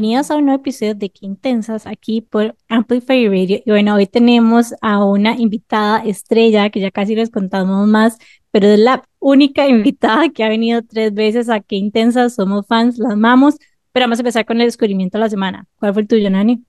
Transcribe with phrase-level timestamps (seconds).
[0.00, 3.58] Bienvenidos a un nuevo episodio de Qué Intensas aquí por Amplify Radio.
[3.66, 8.16] Y bueno, hoy tenemos a una invitada estrella que ya casi les contamos más,
[8.52, 12.36] pero es la única invitada que ha venido tres veces a Qué Intensas.
[12.36, 13.56] Somos fans, la amamos,
[13.90, 15.66] pero vamos a empezar con el descubrimiento de la semana.
[15.80, 16.62] ¿Cuál fue el tuyo, Nani?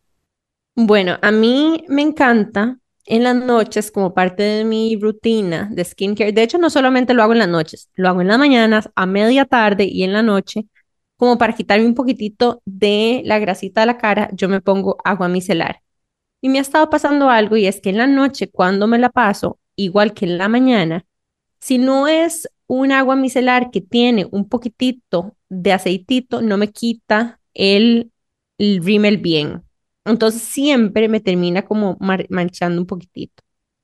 [0.74, 6.32] Bueno, a mí me encanta en las noches como parte de mi rutina de skincare.
[6.32, 9.06] De hecho, no solamente lo hago en las noches, lo hago en las mañanas, a
[9.06, 10.66] media tarde y en la noche
[11.20, 15.28] como para quitarme un poquitito de la grasita de la cara, yo me pongo agua
[15.28, 15.82] micelar.
[16.42, 19.10] Y me ha estado pasando algo y es que en la noche, cuando me la
[19.10, 21.06] paso, igual que en la mañana,
[21.60, 27.42] si no es un agua micelar que tiene un poquitito de aceitito, no me quita
[27.54, 28.14] el,
[28.58, 29.64] el bien.
[30.06, 31.98] Entonces siempre me termina como
[32.30, 33.44] manchando un poquitito.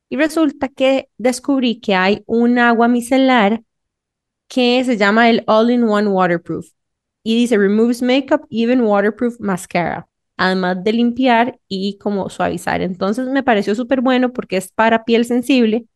[0.09, 3.61] Y resulta que descubrí que hay un agua micelar
[4.47, 6.74] que se llama el All-in-One Waterproof
[7.25, 12.83] y dice removes makeup, even waterproof mascara, además de limpiar y como suavizar.
[12.83, 15.87] Entonces me pareció súper bueno porque es para piel sensible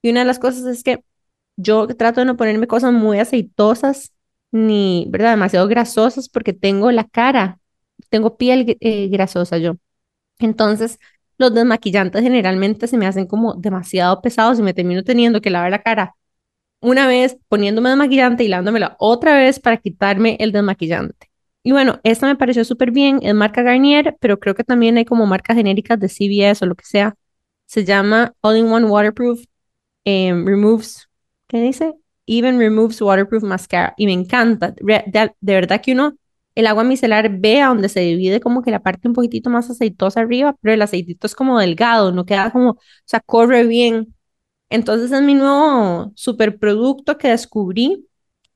[0.00, 1.04] y una de las cosas es que
[1.56, 4.14] yo trato de no ponerme cosas muy aceitosas
[4.50, 5.32] ni, ¿verdad?
[5.32, 7.60] Demasiado grasosas porque tengo la cara,
[8.08, 9.74] tengo piel eh, grasosa yo.
[10.38, 10.98] Entonces,
[11.36, 15.70] los desmaquillantes generalmente se me hacen como demasiado pesados y me termino teniendo que lavar
[15.70, 16.14] la cara
[16.80, 21.28] una vez poniéndome desmaquillante y lavándomela otra vez para quitarme el desmaquillante.
[21.62, 25.04] Y bueno, esta me pareció súper bien, es marca Garnier, pero creo que también hay
[25.04, 27.14] como marcas genéricas de CVS o lo que sea.
[27.66, 29.44] Se llama All-in-One Waterproof,
[30.04, 31.08] em, removes,
[31.48, 31.94] ¿qué dice?
[32.26, 33.94] Even removes waterproof mascara.
[33.96, 36.16] Y me encanta, de, verdad que uno,
[36.54, 39.70] el agua micelar ve a donde se divide como que la parte un poquitito más
[39.70, 44.14] aceitosa arriba, pero el aceitito es como delgado, no queda como, o sea, corre bien
[44.70, 48.06] entonces es mi nuevo superproducto que descubrí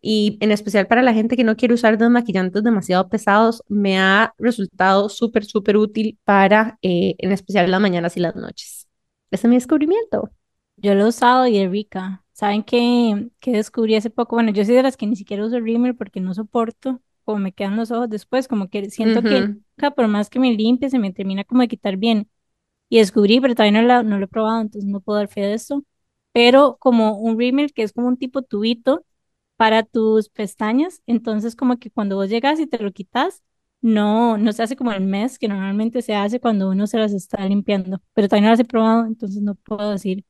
[0.01, 4.35] y en especial para la gente que no quiere usar desmaquillantes demasiado pesados, me ha
[4.39, 8.89] resultado súper, súper útil para eh, en especial las mañanas y las noches.
[9.31, 10.31] Ese es mi descubrimiento.
[10.77, 12.25] Yo lo he usado y es rica.
[12.33, 14.37] ¿Saben qué, qué descubrí hace poco?
[14.37, 17.53] Bueno, yo soy de las que ni siquiera uso Rimmel porque no soporto como me
[17.53, 19.55] quedan los ojos después, como que siento que
[19.95, 22.29] por más que me limpie se me termina como de quitar bien.
[22.89, 25.43] Y descubrí, pero todavía no lo, no lo he probado, entonces no puedo dar fe
[25.43, 25.85] de esto
[26.33, 29.05] pero como un rímel que es como un tipo tubito
[29.57, 33.43] para tus pestañas, entonces como que cuando vos llegas y te lo quitas,
[33.81, 37.13] no, no se hace como el mes que normalmente se hace cuando uno se las
[37.13, 40.25] está limpiando, pero todavía no las he probado, entonces no puedo decir.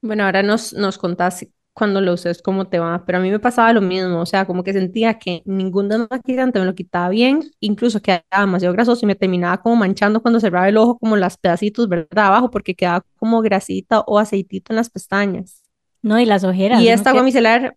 [0.00, 1.46] Bueno, ahora nos, nos contás
[1.78, 4.46] cuando lo uses cómo te va, pero a mí me pasaba lo mismo, o sea,
[4.46, 9.06] como que sentía que ningún desmaquillante me lo quitaba bien, incluso quedaba demasiado grasoso y
[9.06, 12.26] me terminaba como manchando cuando cerraba el ojo, como las pedacitos, ¿verdad?
[12.26, 15.62] Abajo, porque quedaba como grasita o aceitito en las pestañas.
[16.02, 16.82] No, y las ojeras.
[16.82, 17.76] Y esta agua micelar,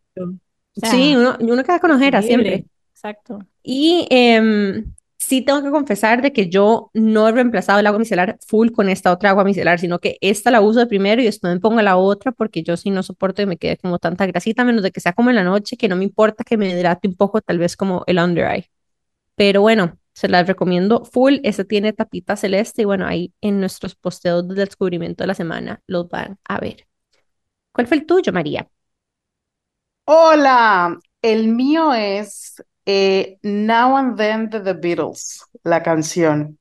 [0.73, 2.65] sí, uno, uno queda con ojeras siempre.
[2.93, 3.45] Exacto.
[3.61, 4.83] Y eh,
[5.21, 8.89] sí tengo que confesar de que yo no he reemplazado el agua micelar full con
[8.89, 11.79] esta otra agua micelar, sino que esta la uso de primero y después me pongo
[11.81, 14.91] la otra porque yo sí no soporto que me quede como tanta grasita, menos de
[14.91, 17.39] que sea como en la noche, que no me importa que me hidrate un poco,
[17.41, 18.71] tal vez como el under eye.
[19.35, 21.37] Pero bueno, se las recomiendo full.
[21.43, 25.81] Esta tiene tapita celeste y bueno, ahí en nuestros posteos del descubrimiento de la semana
[25.87, 26.87] los van a ver.
[27.71, 28.67] ¿Cuál fue el tuyo, María?
[30.05, 36.57] Hola, el mío es eh, Now and Then de The Beatles, la canción.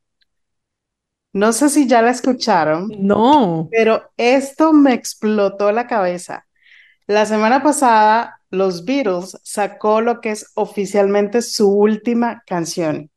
[1.33, 2.89] No sé si ya la escucharon.
[2.99, 3.69] No.
[3.71, 6.47] Pero esto me explotó la cabeza.
[7.07, 13.11] La semana pasada, los Beatles sacó lo que es oficialmente su última canción.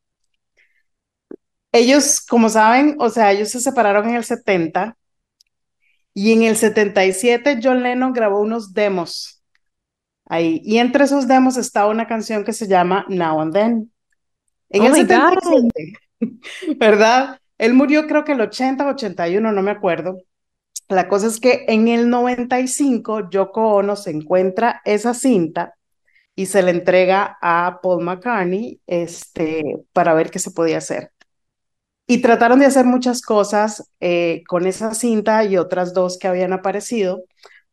[1.71, 4.95] Ellos, como saben, o sea, ellos se separaron en el 70
[6.13, 9.32] y en el 77 John Lennon grabó unos demos
[10.25, 10.61] ahí.
[10.63, 13.91] Y entre esos demos estaba una canción que se llama Now and Then.
[14.69, 15.93] En oh el 77,
[16.77, 17.39] ¿verdad?
[17.57, 20.17] Él murió creo que el 80 81, no me acuerdo.
[20.89, 25.75] La cosa es que en el 95 Yoko Ono se encuentra esa cinta
[26.35, 31.11] y se le entrega a Paul McCartney este, para ver qué se podía hacer.
[32.05, 36.51] Y trataron de hacer muchas cosas eh, con esa cinta y otras dos que habían
[36.51, 37.23] aparecido,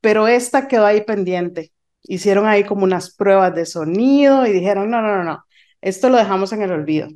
[0.00, 5.02] pero esta quedó ahí pendiente hicieron ahí como unas pruebas de sonido y dijeron, no,
[5.02, 5.44] no, no, no,
[5.80, 7.08] esto lo dejamos en el olvido.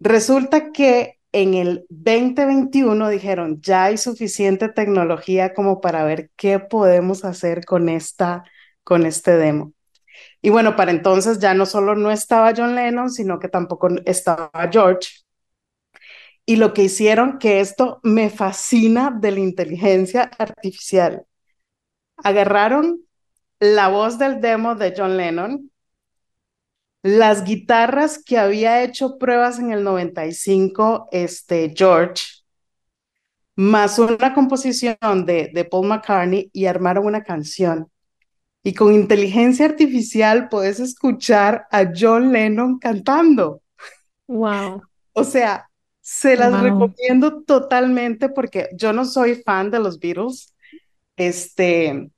[0.00, 7.24] Resulta que en el 2021 dijeron, ya hay suficiente tecnología como para ver qué podemos
[7.24, 8.44] hacer con esta
[8.82, 9.72] con este demo.
[10.42, 14.50] Y bueno, para entonces ya no solo no estaba John Lennon, sino que tampoco estaba
[14.72, 15.08] George.
[16.46, 21.24] Y lo que hicieron, que esto me fascina de la inteligencia artificial,
[22.16, 23.02] agarraron
[23.60, 25.70] la voz del demo de John Lennon
[27.02, 32.22] las guitarras que había hecho pruebas en el 95, este, George,
[33.56, 37.90] más una composición de, de Paul McCartney y armaron una canción.
[38.62, 43.62] Y con inteligencia artificial puedes escuchar a John Lennon cantando.
[44.26, 44.82] Wow.
[45.14, 45.70] O sea,
[46.02, 46.62] se las wow.
[46.62, 50.54] recomiendo totalmente porque yo no soy fan de los Beatles,
[51.16, 52.10] este,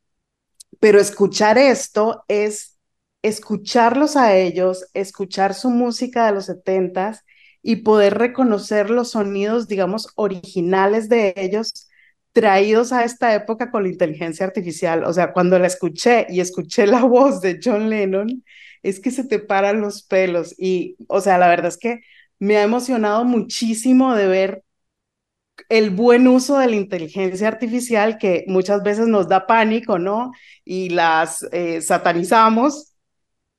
[0.82, 2.76] pero escuchar esto es
[3.22, 7.24] escucharlos a ellos, escuchar su música de los setentas
[7.62, 11.88] y poder reconocer los sonidos, digamos, originales de ellos
[12.32, 15.04] traídos a esta época con la inteligencia artificial.
[15.04, 18.42] O sea, cuando la escuché y escuché la voz de John Lennon,
[18.82, 20.52] es que se te paran los pelos.
[20.58, 22.00] Y, o sea, la verdad es que
[22.40, 24.64] me ha emocionado muchísimo de ver
[25.68, 30.32] el buen uso de la inteligencia artificial que muchas veces nos da pánico, ¿no?
[30.64, 32.94] Y las eh, satanizamos.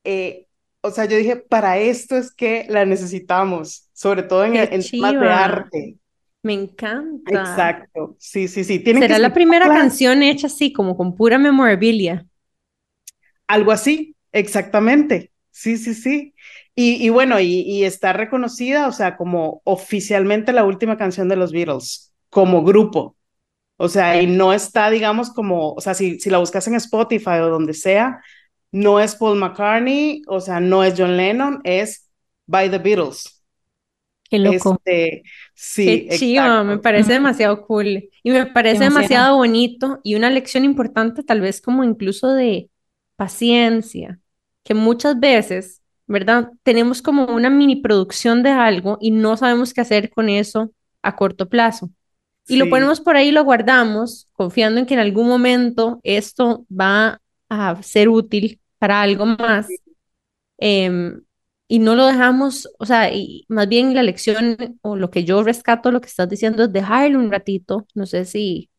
[0.04, 0.48] Eh,
[0.82, 5.14] o sea, yo dije, para esto es que la necesitamos, sobre todo en, en temas
[5.14, 5.98] de arte.
[6.44, 7.32] Me encanta.
[7.32, 8.16] Exacto.
[8.20, 8.84] Sí, sí, sí.
[8.84, 12.26] ¿Será que la primera canción hecha así, como con pura memorabilia?
[13.48, 15.32] Algo así, exactamente.
[15.52, 16.33] Sí, sí, sí.
[16.76, 21.36] Y, y bueno, y, y, está reconocida, o sea, como oficialmente la última canción de
[21.36, 23.16] los Beatles, como grupo.
[23.78, 27.40] O sea, y no está, digamos, como, o sea, si, si la buscas en Spotify
[27.42, 28.22] o donde sea,
[28.72, 32.10] no es Paul McCartney, o sea, no es John Lennon, es
[32.48, 33.44] By the Beatles.
[34.28, 34.82] Qué loco.
[34.84, 35.24] Este,
[35.54, 38.10] sí, Qué chido, me parece demasiado cool.
[38.24, 38.96] Y me parece demasiado.
[38.96, 42.72] demasiado bonito y una lección importante, tal vez como incluso de
[43.16, 44.20] paciencia,
[44.64, 46.52] que muchas veces, ¿verdad?
[46.64, 50.72] Tenemos como una mini producción de algo y no sabemos qué hacer con eso
[51.02, 51.90] a corto plazo.
[52.48, 52.60] Y sí.
[52.60, 57.82] lo ponemos por ahí, lo guardamos, confiando en que en algún momento esto va a
[57.82, 59.68] ser útil para algo más.
[60.58, 61.14] Eh,
[61.68, 65.42] y no lo dejamos, o sea, y más bien la lección o lo que yo
[65.42, 68.70] rescato, lo que estás diciendo es dejarlo un ratito, no sé si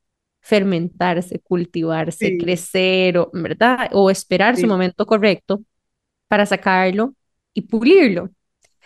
[0.40, 2.38] fermentarse, cultivarse, sí.
[2.38, 3.88] crecer, o, ¿verdad?
[3.92, 4.62] O esperar sí.
[4.62, 5.62] su momento correcto
[6.34, 7.14] para sacarlo
[7.52, 8.28] y pulirlo.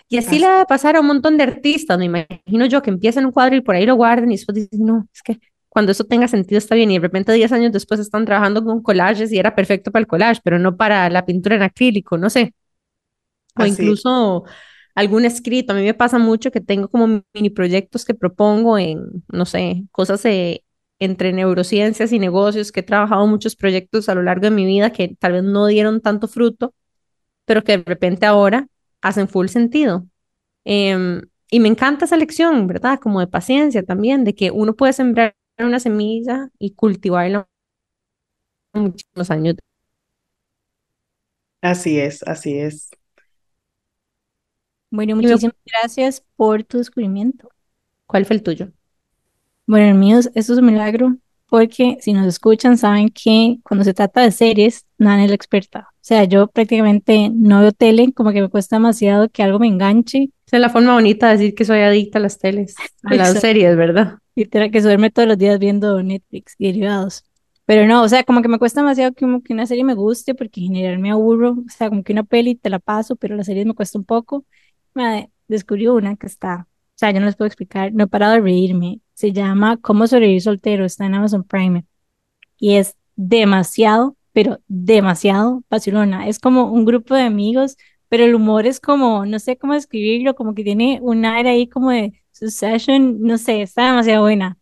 [0.06, 2.90] Y así, le va a pasar a un montón de artistas, me imagino yo, que
[2.90, 5.38] empiezan un cuadro y por ahí lo guardan y después dicen, no, es que
[5.70, 8.82] cuando eso tenga sentido está bien y de repente 10 años después están trabajando con
[8.82, 12.28] collages y era perfecto para el collage, pero no para la pintura en acrílico, no
[12.28, 12.52] sé.
[13.56, 13.72] O Así.
[13.72, 14.44] incluso
[14.94, 15.72] algún escrito.
[15.72, 19.84] A mí me pasa mucho que tengo como mini proyectos que propongo en, no sé,
[19.90, 20.64] cosas de,
[20.98, 24.92] entre neurociencias y negocios, que he trabajado muchos proyectos a lo largo de mi vida
[24.92, 26.74] que tal vez no dieron tanto fruto,
[27.48, 28.68] pero que de repente ahora
[29.02, 30.06] hacen full sentido.
[30.66, 33.00] Eh, y me encanta esa lección, ¿verdad?
[33.00, 37.48] Como de paciencia también, de que uno puede sembrar una semilla y cultivarla
[38.74, 39.56] muchísimos años.
[41.62, 42.90] Así es, así es.
[44.90, 47.50] Bueno, muchísimas gracias por tu descubrimiento.
[48.06, 48.72] ¿Cuál fue el tuyo?
[49.66, 51.16] Bueno, el mío, esto es un milagro,
[51.48, 55.88] porque si nos escuchan saben que cuando se trata de series, Nana es la experta.
[55.90, 59.66] O sea, yo prácticamente no veo tele, como que me cuesta demasiado que algo me
[59.66, 60.30] enganche.
[60.46, 62.74] Esa es la forma bonita de decir que soy adicta a las teles,
[63.04, 63.40] a las Exacto.
[63.40, 64.18] series, ¿verdad?
[64.34, 67.24] Literal, que duerme todos los días viendo Netflix y derivados.
[67.66, 69.94] Pero no, o sea, como que me cuesta demasiado que, como que una serie me
[69.94, 71.50] guste, porque en general me aburro.
[71.50, 74.04] O sea, como que una peli te la paso, pero las series me cuesta un
[74.04, 74.44] poco
[74.98, 78.34] me descubrí una que está, o sea, yo no les puedo explicar, no he parado
[78.34, 79.00] de reírme.
[79.18, 81.84] Se llama Cómo sobrevivir soltero, está en Amazon Prime.
[82.56, 86.28] Y es demasiado, pero demasiado Barcelona.
[86.28, 87.76] Es como un grupo de amigos,
[88.08, 91.66] pero el humor es como, no sé cómo describirlo, como que tiene un aire ahí
[91.66, 94.56] como de Succession, no sé, está demasiado buena.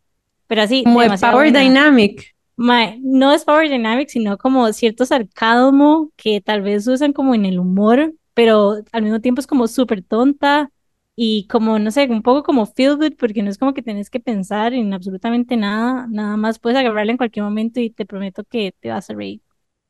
[0.47, 1.61] Pero así, como de Power buena.
[1.61, 2.35] Dynamic.
[2.57, 7.45] My, no es Power Dynamic, sino como cierto sarcasmo que tal vez usan como en
[7.45, 10.71] el humor, pero al mismo tiempo es como súper tonta
[11.19, 14.11] y como, no sé, un poco como feel good, porque no es como que tenés
[14.11, 18.45] que pensar en absolutamente nada, nada más puedes agarrarla en cualquier momento y te prometo
[18.45, 19.41] que te vas a reír.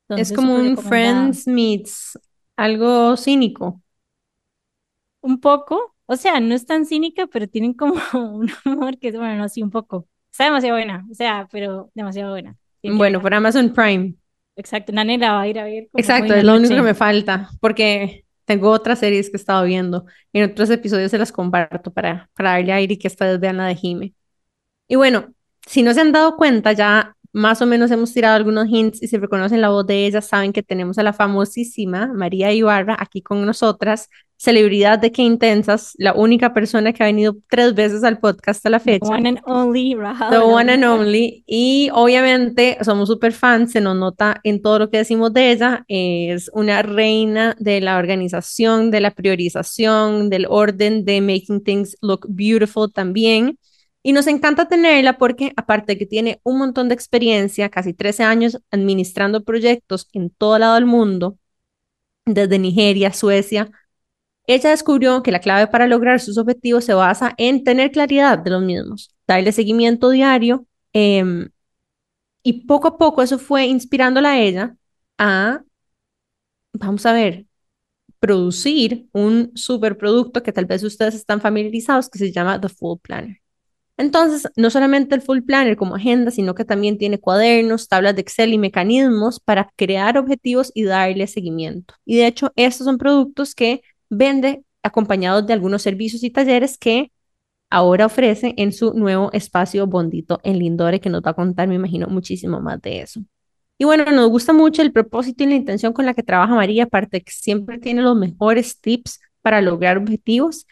[0.08, 2.16] Entonces, es como un Friends meets
[2.54, 3.82] algo cínico.
[5.20, 9.16] Un poco, o sea, no es tan cínica, pero tienen como un humor que es,
[9.16, 10.06] bueno, no, así un poco.
[10.30, 12.56] Está demasiado buena, o sea, pero demasiado buena.
[12.84, 14.14] Bueno, por Amazon Prime.
[14.54, 15.88] Exacto, Nane la va a ir a ver.
[15.94, 20.06] Exacto, es lo único que me falta, porque tengo otras series que he estado viendo.
[20.32, 23.66] En otros episodios se las comparto para, para darle aire y que vez vean la
[23.66, 24.14] de Jime.
[24.88, 25.34] Y bueno,
[25.66, 29.08] si no se han dado cuenta, ya más o menos hemos tirado algunos hints y
[29.08, 33.20] si reconocen la voz de ella, saben que tenemos a la famosísima María Ibarra aquí
[33.22, 38.18] con nosotras celebridad de Qué Intensas, la única persona que ha venido tres veces al
[38.18, 39.06] podcast a la fecha.
[39.06, 40.30] The one and only, Rahal.
[40.30, 41.44] The one and only.
[41.46, 45.84] Y obviamente somos súper fans, se nos nota en todo lo que decimos de ella.
[45.88, 52.26] Es una reina de la organización, de la priorización, del orden, de making things look
[52.28, 53.58] beautiful también.
[54.02, 58.22] Y nos encanta tenerla porque aparte de que tiene un montón de experiencia, casi 13
[58.22, 61.38] años administrando proyectos en todo lado del mundo,
[62.24, 63.68] desde Nigeria, Suecia,
[64.46, 68.50] ella descubrió que la clave para lograr sus objetivos se basa en tener claridad de
[68.50, 71.48] los mismos, darle seguimiento diario em,
[72.42, 74.76] y poco a poco eso fue inspirándola a ella
[75.18, 75.62] a,
[76.72, 77.46] vamos a ver,
[78.20, 83.40] producir un superproducto que tal vez ustedes están familiarizados que se llama The Full Planner.
[83.98, 88.20] Entonces, no solamente el Full Planner como agenda, sino que también tiene cuadernos, tablas de
[88.22, 91.94] Excel y mecanismos para crear objetivos y darle seguimiento.
[92.04, 97.12] Y de hecho, estos son productos que vende acompañados de algunos servicios y talleres que
[97.70, 101.74] ahora ofrece en su nuevo espacio Bondito en Lindore, que nos va a contar, me
[101.74, 103.20] imagino, muchísimo más de eso.
[103.78, 106.84] Y bueno, nos gusta mucho el propósito y la intención con la que trabaja María,
[106.84, 110.66] aparte que siempre tiene los mejores tips para lograr objetivos.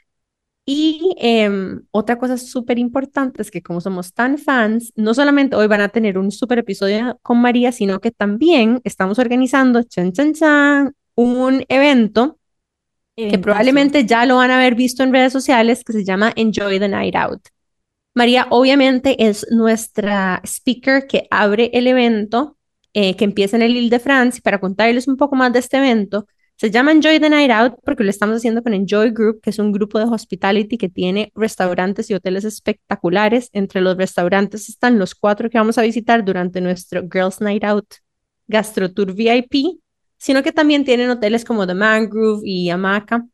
[0.67, 5.67] Y em, otra cosa súper importante es que como somos tan fans, no solamente hoy
[5.67, 10.13] van a tener un súper episodio con María, sino que también estamos organizando, chan,
[11.15, 12.39] un evento
[13.17, 16.79] que probablemente ya lo van a haber visto en redes sociales, que se llama Enjoy
[16.79, 17.49] the Night Out.
[18.15, 22.57] María obviamente es nuestra speaker que abre el evento,
[22.93, 25.59] eh, que empieza en el Ile de France, y para contarles un poco más de
[25.59, 29.41] este evento, se llama Enjoy the Night Out porque lo estamos haciendo con Enjoy Group,
[29.41, 33.51] que es un grupo de hospitality que tiene restaurantes y hoteles espectaculares.
[33.53, 37.97] Entre los restaurantes están los cuatro que vamos a visitar durante nuestro Girls Night Out
[38.47, 39.81] Gastro Tour VIP,
[40.25, 43.27] sino que también tienen hoteles como The Mangrove y Hamaca,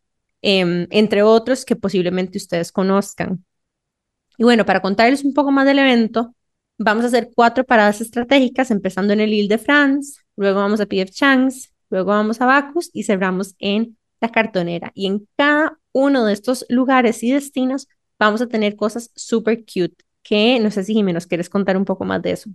[0.42, 3.44] em, entre otros que posiblemente ustedes conozcan.
[4.38, 6.34] Y bueno, para contarles un poco más del evento,
[6.78, 10.86] vamos a hacer cuatro paradas estratégicas, empezando en el Ile de France, luego vamos a
[10.86, 11.12] P.F.
[11.12, 14.90] Chang's, luego vamos a Bacchus y cerramos en la cartonera.
[14.96, 17.86] Y en cada uno de estos lugares y destinos
[18.18, 22.04] vamos a tener cosas súper cute, que no sé si Jiménez quieres contar un poco
[22.04, 22.50] más de eso.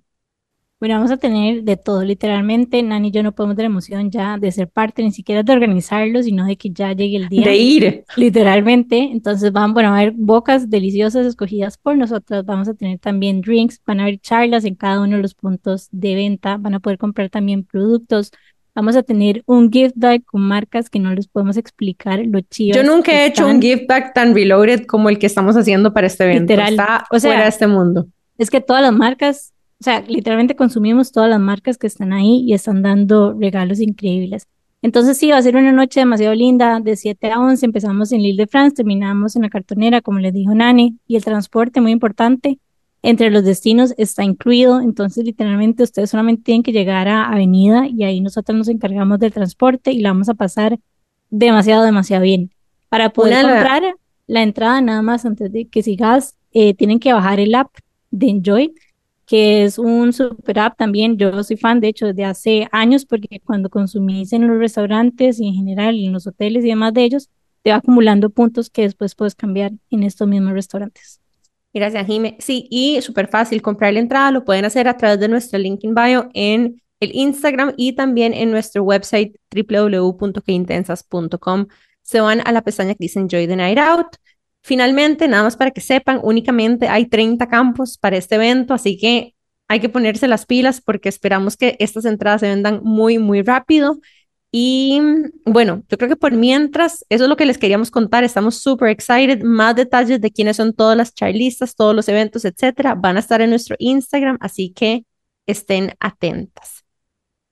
[0.86, 4.38] Bueno, vamos a tener de todo, literalmente, Nani y yo no podemos tener emoción ya
[4.38, 7.44] de ser parte, ni siquiera de organizarlo, sino de que ya llegue el día.
[7.44, 8.04] De ir.
[8.16, 9.00] Literalmente.
[9.00, 13.82] Entonces van, bueno, a haber bocas deliciosas escogidas por nosotros, vamos a tener también drinks,
[13.84, 17.00] van a haber charlas en cada uno de los puntos de venta, van a poder
[17.00, 18.30] comprar también productos.
[18.76, 22.76] Vamos a tener un gift bag con marcas que no les podemos explicar lo chido.
[22.76, 26.06] Yo nunca he hecho un gift bag tan reloaded como el que estamos haciendo para
[26.06, 26.54] este evento.
[26.54, 26.74] Literal.
[26.74, 28.06] Está o sea, fuera de este mundo.
[28.38, 32.44] Es que todas las marcas o sea, literalmente consumimos todas las marcas que están ahí
[32.46, 34.48] y están dando regalos increíbles.
[34.82, 38.22] Entonces sí, va a ser una noche demasiado linda, de 7 a 11 empezamos en
[38.22, 41.92] Lille de France, terminamos en la cartonera, como les dijo Nani, y el transporte, muy
[41.92, 42.60] importante,
[43.02, 48.04] entre los destinos está incluido, entonces literalmente ustedes solamente tienen que llegar a Avenida y
[48.04, 50.80] ahí nosotros nos encargamos del transporte y la vamos a pasar
[51.30, 52.52] demasiado, demasiado bien.
[52.90, 53.84] Para poder comprar
[54.28, 54.42] la...
[54.42, 57.70] entrada nada más antes de que sigas, eh, tienen que bajar el app
[58.12, 58.74] de Enjoy
[59.26, 61.18] que es un super app también.
[61.18, 65.48] Yo soy fan, de hecho, desde hace años, porque cuando consumís en los restaurantes y
[65.48, 67.30] en general en los hoteles y demás de ellos,
[67.64, 71.20] te va acumulando puntos que después puedes cambiar en estos mismos restaurantes.
[71.74, 72.38] Gracias, Jime.
[72.40, 75.84] Sí, y súper fácil comprar la entrada, lo pueden hacer a través de nuestro link
[75.84, 81.66] in bio en el Instagram y también en nuestro website www.queintensas.com.
[82.02, 84.18] Se van a la pestaña que dice Enjoy the Night Out
[84.66, 89.36] Finalmente, nada más para que sepan, únicamente hay 30 campos para este evento, así que
[89.68, 94.00] hay que ponerse las pilas porque esperamos que estas entradas se vendan muy, muy rápido.
[94.52, 95.00] Y
[95.46, 98.24] bueno, yo creo que por mientras, eso es lo que les queríamos contar.
[98.24, 99.44] Estamos súper excited.
[99.44, 103.42] Más detalles de quiénes son todas las charlistas, todos los eventos, etcétera, van a estar
[103.42, 105.06] en nuestro Instagram, así que
[105.46, 106.85] estén atentas.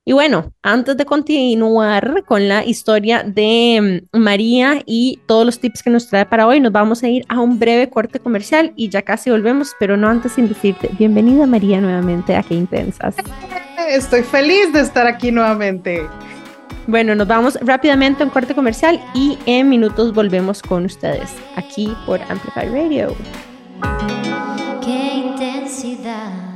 [0.06, 5.82] Y bueno, antes de continuar con la historia de mm, María y todos los tips
[5.82, 8.90] que nos trae para hoy, nos vamos a ir a un breve corte comercial y
[8.90, 13.16] ya casi volvemos, pero no antes sin decirte bienvenida María nuevamente a Qué Intensas.
[13.90, 16.06] Estoy feliz de estar aquí nuevamente.
[16.86, 21.96] Bueno, nos vamos rápidamente a un corte comercial y en minutos volvemos con ustedes aquí
[22.06, 23.16] por Amplify Radio.
[24.84, 25.23] Qué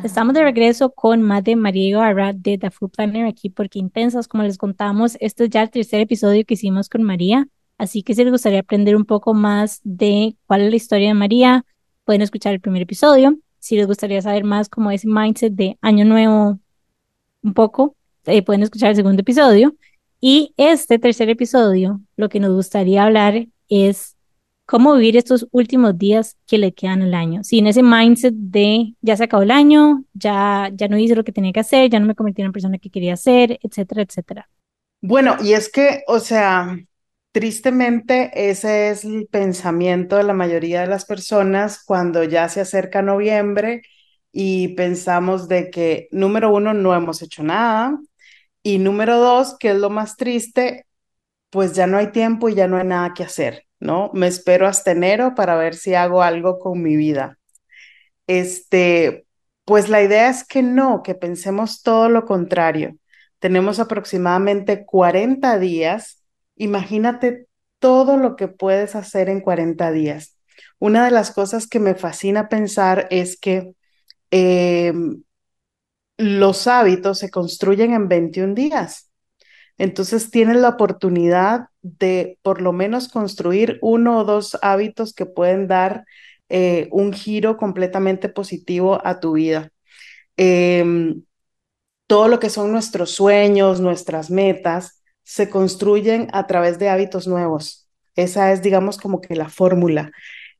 [0.03, 4.27] Estamos de regreso con más de María Ibarra de The Food Planner aquí porque intensas,
[4.27, 8.15] como les contamos, este es ya el tercer episodio que hicimos con María, así que
[8.15, 11.65] si les gustaría aprender un poco más de cuál es la historia de María,
[12.05, 13.37] pueden escuchar el primer episodio.
[13.59, 16.59] Si les gustaría saber más como ese mindset de año nuevo,
[17.43, 19.75] un poco, eh, pueden escuchar el segundo episodio.
[20.21, 24.16] Y este tercer episodio, lo que nos gustaría hablar es
[24.67, 29.17] cómo vivir estos últimos días que le quedan al año, sin ese mindset de ya
[29.17, 32.05] se acabó el año, ya, ya no hice lo que tenía que hacer, ya no
[32.05, 34.49] me convertí en la persona que quería ser, etcétera, etcétera.
[35.01, 36.77] Bueno, y es que, o sea,
[37.31, 43.01] tristemente ese es el pensamiento de la mayoría de las personas cuando ya se acerca
[43.01, 43.83] noviembre
[44.31, 47.97] y pensamos de que, número uno, no hemos hecho nada
[48.63, 50.87] y número dos, que es lo más triste,
[51.51, 54.11] pues ya no hay tiempo y ya no hay nada que hacer, ¿no?
[54.13, 57.37] Me espero hasta enero para ver si hago algo con mi vida.
[58.27, 59.25] Este,
[59.65, 62.97] pues la idea es que no, que pensemos todo lo contrario.
[63.39, 66.23] Tenemos aproximadamente 40 días.
[66.55, 67.47] Imagínate
[67.79, 70.37] todo lo que puedes hacer en 40 días.
[70.79, 73.73] Una de las cosas que me fascina pensar es que
[74.31, 75.23] em,
[76.17, 79.06] los hábitos se construyen en 21 días.
[79.77, 85.67] Entonces tienes la oportunidad de por lo menos construir uno o dos hábitos que pueden
[85.67, 86.05] dar
[86.49, 89.71] eh, un giro completamente positivo a tu vida.
[90.37, 91.23] Em,
[92.07, 97.89] todo lo que son nuestros sueños, nuestras metas, se construyen a través de hábitos nuevos.
[98.15, 100.11] Esa es, digamos, como que la fórmula.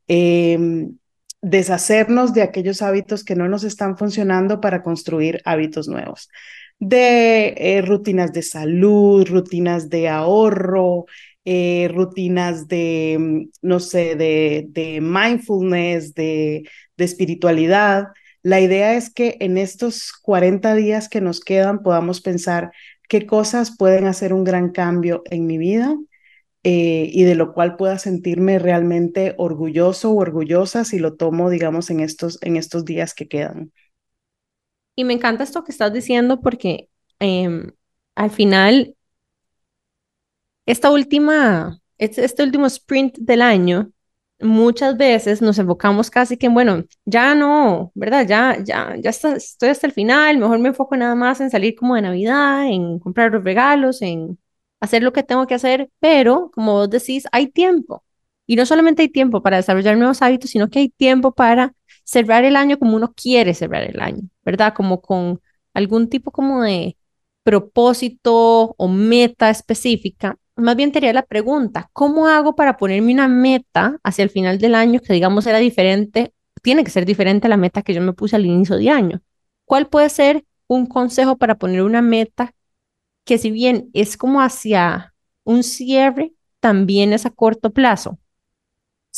[0.08, 0.98] Em,
[1.42, 6.30] deshacernos de aquellos hábitos que no nos están funcionando para construir hábitos nuevos
[6.80, 11.06] de eh, rutinas de salud, rutinas de ahorro,
[11.46, 16.68] eh, rutinas de, mm, no sé, de, de mindfulness, de,
[16.98, 18.08] de espiritualidad.
[18.44, 22.72] La idea es que en estos 40 días que nos quedan podamos pensar
[23.10, 25.96] qué cosas pueden hacer un gran cambio en mi vida
[26.64, 31.90] eh, y de lo cual pueda sentirme realmente orgulloso o orgullosa si lo tomo, digamos,
[31.90, 33.72] en estos, en estos días que quedan.
[34.98, 36.90] Y me encanta esto que estás diciendo porque
[37.20, 37.72] em,
[38.16, 38.96] al final,
[40.66, 43.92] esta última, este, este último sprint del año,
[44.40, 48.26] muchas veces nos enfocamos casi que en, bueno, ya no, ¿verdad?
[48.28, 51.96] Ya, ya, ya estoy hasta el final, mejor me enfoco nada más en salir como
[51.96, 54.40] de Navidad, en comprar los regalos, en
[54.80, 58.04] hacer lo que tengo que hacer, pero como vos decís, hay tiempo.
[58.48, 61.74] Y no solamente hay tiempo para desarrollar nuevos hábitos, sino que hay tiempo para
[62.08, 64.74] cerrar el año como uno quiere cerrar el año, ¿verdad?
[64.74, 65.42] Como con
[65.74, 66.98] algún tipo como de
[67.44, 70.38] propósito o meta específica.
[70.56, 74.74] Más bien sería la pregunta, ¿cómo hago para ponerme una meta hacia el final del
[74.76, 78.14] año que digamos era diferente, tiene que ser diferente a la meta que yo me
[78.14, 79.22] puse al inicio de año?
[79.66, 82.54] ¿Cuál puede ser un consejo para poner una meta
[83.26, 88.18] que si bien es como hacia un cierre, también es a corto plazo?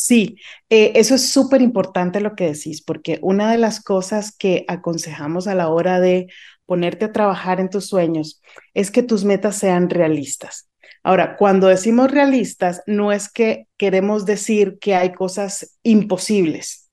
[0.02, 0.38] Sí,
[0.70, 5.46] eh, eso es súper importante lo que decís, porque una de las cosas que aconsejamos
[5.46, 6.28] a la hora de
[6.66, 8.42] ponerte a trabajar en tus sueños
[8.74, 10.70] es que tus metas sean realistas.
[11.04, 16.90] Ahora, cuando decimos realistas, no es que queremos decir que hay cosas imposibles.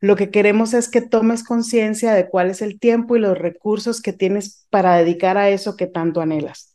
[0.00, 4.00] Lo que queremos es que tomes conciencia de cuál es el tiempo y los recursos
[4.00, 6.73] que tienes para dedicar a eso que tanto anhelas.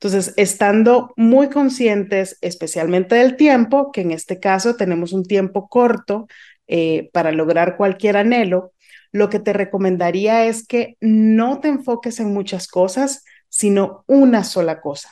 [0.00, 6.28] Entonces, estando muy conscientes, especialmente del tiempo, que en este caso tenemos un tiempo corto
[6.68, 8.72] eh, para lograr cualquier anhelo,
[9.10, 14.80] lo que te recomendaría es que no te enfoques en muchas cosas, sino una sola
[14.80, 15.10] cosa.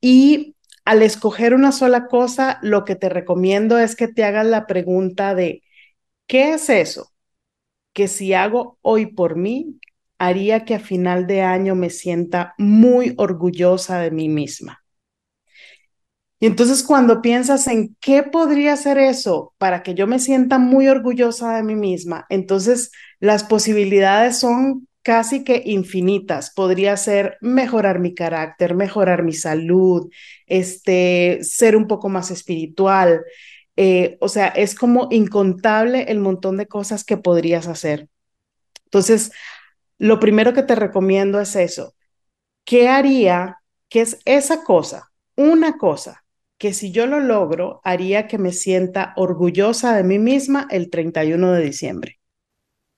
[0.00, 4.66] Y al escoger una sola cosa, lo que te recomiendo es que te hagas la
[4.66, 5.62] pregunta de,
[6.26, 7.12] ¿qué es eso?
[7.92, 9.80] Que si hago hoy por mí,
[10.20, 14.84] haría que a final de año me sienta muy orgullosa de mí misma.
[16.38, 20.88] Y entonces cuando piensas en qué podría ser eso para que yo me sienta muy
[20.88, 26.52] orgullosa de mí misma, entonces las posibilidades son casi que infinitas.
[26.54, 30.10] Podría ser mejorar mi carácter, mejorar mi salud,
[30.46, 33.22] este, ser un poco más espiritual.
[33.76, 38.08] Eh, o sea, es como incontable el montón de cosas que podrías hacer.
[38.84, 39.30] Entonces,
[40.00, 41.92] lo primero que te recomiendo es eso.
[42.64, 43.58] ¿Qué haría?
[43.90, 45.12] ¿Qué es esa cosa?
[45.36, 46.24] Una cosa
[46.56, 51.52] que si yo lo logro, haría que me sienta orgullosa de mí misma el 31
[51.52, 52.18] de diciembre.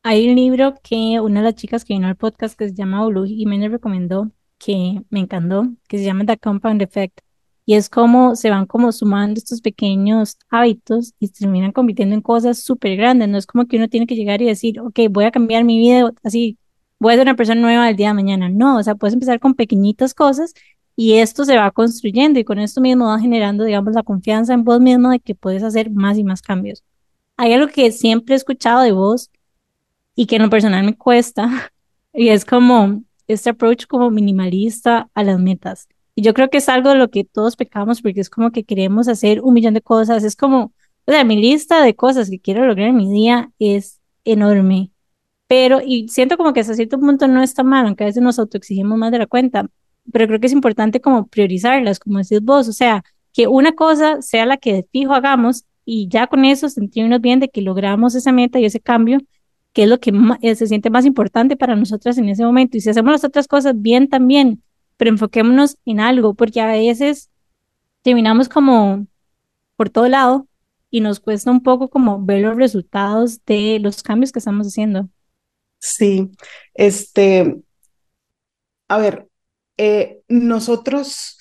[0.05, 3.05] Hay un libro que una de las chicas que vino al podcast que se llama
[3.27, 7.19] y me recomendó, que me encantó, que se llama The Compound Effect.
[7.67, 12.61] Y es como se van como sumando estos pequeños hábitos y terminan convirtiendo en cosas
[12.63, 13.29] súper grandes.
[13.29, 15.79] No es como que uno tiene que llegar y decir, ok, voy a cambiar mi
[15.79, 16.59] vida así
[17.03, 18.49] voy a ser una persona nueva el día de mañana.
[18.49, 20.55] No, o sea, puedes empezar con pequeñitas cosas
[20.95, 24.63] y esto se va construyendo y con esto mismo va generando, digamos, la confianza en
[24.63, 26.85] vos mismo de que puedes hacer más y más cambios.
[27.37, 29.31] Hay algo que siempre he escuchado de vos
[30.15, 31.73] y que en lo personal me cuesta
[32.15, 35.89] y es como este approach como minimalista a las metas.
[36.15, 38.63] Y yo creo que es algo de lo que todos pecamos porque es como que
[38.63, 40.23] queremos hacer un millón de cosas.
[40.23, 40.73] Es como,
[41.07, 44.93] o sea, mi lista de cosas que quiero lograr en mi día es enorme.
[45.53, 48.39] Pero, y siento como que hasta cierto punto no está mal, aunque a veces nos
[48.39, 49.69] autoexigimos más de la cuenta.
[50.11, 52.69] Pero creo que es importante como priorizarlas, como decís vos.
[52.69, 56.71] O sea, que una cosa sea la que de fijo hagamos y ya con eso
[56.71, 59.19] sentirnos bien de que logramos esa meta y ese cambio,
[59.75, 60.11] que es lo que
[60.41, 62.79] eh, se siente más importante para nosotras en ese momento.
[62.79, 64.63] Y si hacemos las otras cosas bien también,
[64.97, 67.31] pero enfoquémonos en algo, porque a veces
[68.01, 69.07] terminamos como
[69.77, 70.47] por todo lado
[70.89, 75.11] y nos cuesta un poco como ver los resultados de los cambios que estamos haciendo.
[75.83, 76.31] Sí,
[76.75, 77.63] este,
[78.89, 79.29] a ver,
[79.77, 81.39] eh, nosotros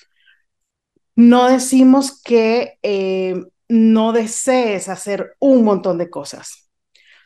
[1.14, 3.34] no decimos que eh,
[3.68, 6.70] no desees hacer un montón de cosas.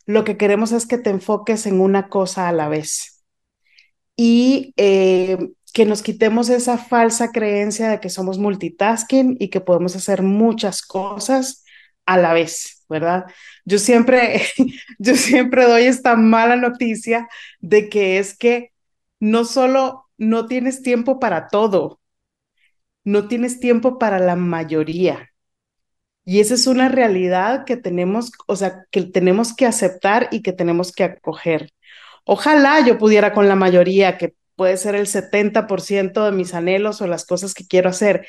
[0.06, 3.24] Lo que queremos es que te enfoques en una cosa a la vez
[4.16, 5.38] y eh,
[5.72, 10.82] que nos quitemos esa falsa creencia de que somos multitasking y que podemos hacer muchas
[10.82, 11.64] cosas
[12.06, 13.26] a la vez, ¿verdad?
[13.64, 14.42] Yo siempre,
[14.98, 17.28] yo siempre doy esta mala noticia
[17.60, 18.72] de que es que
[19.20, 22.00] no solo no tienes tiempo para todo,
[23.04, 25.30] no tienes tiempo para la mayoría.
[26.24, 30.52] Y esa es una realidad que tenemos, o sea, que tenemos que aceptar y que
[30.52, 31.70] tenemos que acoger.
[32.24, 37.06] Ojalá yo pudiera con la mayoría, que puede ser el 70% de mis anhelos o
[37.06, 38.26] las cosas que quiero hacer.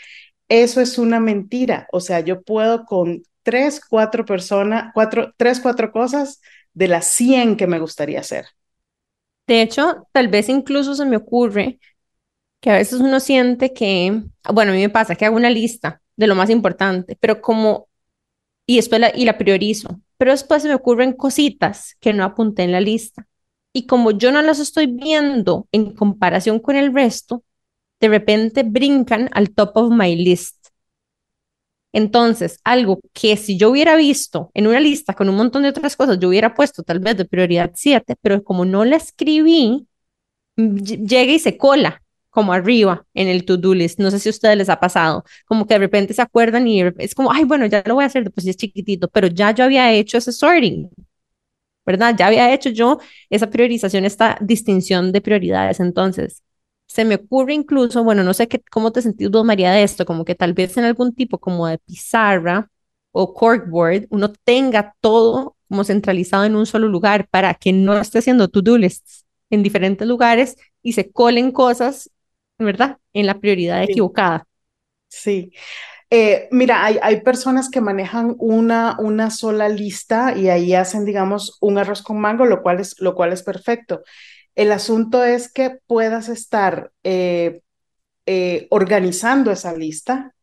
[0.50, 1.88] Eso es una mentira.
[1.92, 6.42] O sea, yo puedo con tres, cuatro personas, cuatro, tres, cuatro cosas
[6.74, 8.46] de las 100 que me gustaría hacer.
[9.48, 11.80] De hecho, tal vez incluso se me ocurre
[12.62, 16.02] que a veces uno siente que, bueno, a mí me pasa que hago una lista
[16.18, 17.90] de lo más importante, pero como,
[18.66, 22.64] y después la, y la priorizo, pero después se me ocurren cositas que no apunté
[22.64, 23.28] en la lista.
[23.74, 27.44] Y como yo no las estoy viendo en comparación con el resto,
[28.02, 30.57] de repente brincan al top of my list.
[31.94, 35.96] Entonces, algo que si yo hubiera visto en una lista con un montón de otras
[35.96, 39.88] cosas, yo hubiera puesto tal vez de prioridad 7, pero como no la escribí,
[40.58, 44.00] llega y se cola como arriba en el to-do list.
[44.00, 46.82] No sé si a ustedes les ha pasado, como que de repente se acuerdan y
[47.00, 49.64] es como, ay, bueno, ya lo voy a hacer, pues es chiquitito, pero ya yo
[49.66, 50.90] había hecho ese sorting,
[51.86, 52.16] ¿verdad?
[52.18, 55.80] Ya había hecho yo esa priorización, esta distinción de prioridades.
[55.80, 56.44] Entonces,
[56.88, 60.06] se me ocurre incluso, bueno, no sé qué, cómo te sentís vos, María, de esto,
[60.06, 62.70] como que tal vez en algún tipo como de pizarra
[63.12, 68.20] o corkboard, uno tenga todo como centralizado en un solo lugar para que no esté
[68.20, 72.10] haciendo to-do lists en diferentes lugares y se colen cosas
[72.58, 72.98] ¿verdad?
[73.14, 74.48] En la prioridad equivocada.
[75.08, 75.52] Sí.
[76.10, 81.58] Eh, mira, hay, hay, personas que manejan una, una sola lista y ahí hacen, digamos,
[81.60, 84.04] un arroz con mango, lo cual es, lo cual es perfecto.
[84.58, 87.62] El asunto es que puedas estar eh,
[88.26, 90.34] eh, organizando esa lista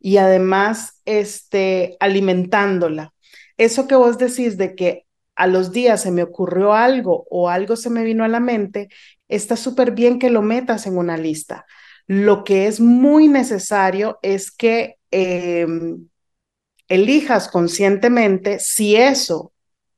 [0.00, 3.12] y además este, alimentándola.
[3.58, 5.04] Eso que vos decís de que
[5.36, 8.88] a los días se me ocurrió algo o algo se me vino a la mente
[9.28, 11.66] está súper bien que lo metas en una lista.
[12.06, 16.08] Lo que es muy necesario es que em,
[16.88, 19.52] elijas conscientemente si eso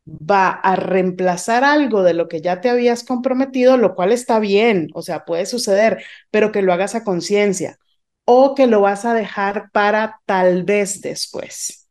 [0.07, 4.89] va a reemplazar algo de lo que ya te habías comprometido, lo cual está bien,
[4.95, 7.79] o sea, puede suceder, pero que lo hagas a conciencia
[8.25, 11.89] o que lo vas a dejar para tal vez después.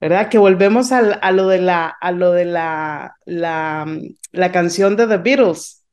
[0.00, 0.28] ¿Verdad?
[0.28, 3.84] Que volvemos a, lo de la, a lo de la, la,
[4.30, 5.84] la canción de The Beatles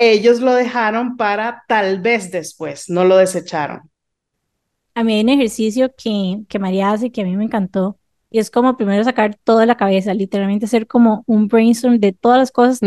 [0.00, 3.90] ellos lo dejaron para tal vez después, no lo desecharon.
[4.94, 7.99] A mí hay un ejercicio que, que María hace que a mí me encantó.
[8.30, 12.38] Y es como primero sacar toda la cabeza, literalmente hacer como un brainstorm de todas
[12.38, 12.80] las cosas,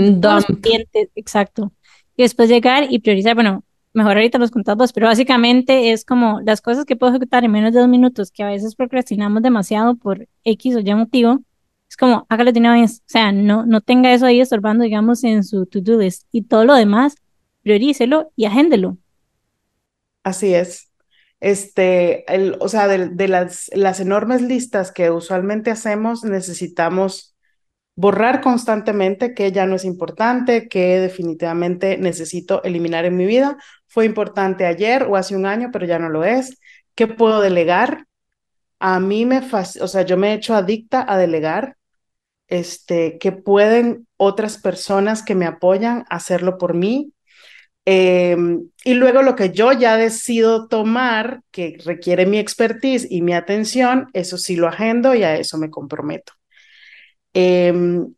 [1.16, 1.72] exacto.
[2.16, 6.62] Y después llegar y priorizar, bueno, mejor ahorita los contamos, pero básicamente es como las
[6.62, 10.28] cosas que puedo ejecutar en menos de dos minutos, que a veces procrastinamos demasiado por
[10.44, 11.42] X o Y motivo,
[11.90, 15.24] es como, hágalo de una vez, o sea, no, no tenga eso ahí estorbando, digamos,
[15.24, 16.24] en su to-do list.
[16.32, 17.18] Y todo lo demás,
[17.62, 18.98] priorícelo y agéndelo.
[20.24, 20.90] Así es.
[21.44, 27.36] Este, el, o sea, de, de las, las enormes listas que usualmente hacemos, necesitamos
[27.96, 33.58] borrar constantemente que ya no es importante, que definitivamente necesito eliminar en mi vida.
[33.88, 36.58] Fue importante ayer o hace un año, pero ya no lo es.
[36.96, 38.08] ¿Qué puedo delegar?
[38.80, 41.76] A mí me, o sea, yo me he hecho adicta a delegar
[42.48, 47.13] este, que pueden otras personas que me apoyan hacerlo por mí.
[47.86, 53.34] Em, y luego lo que yo ya decido tomar, que requiere mi expertise y mi
[53.34, 56.34] atención, eso sí lo agendo y a eso me comprometo.
[57.34, 58.14] Em,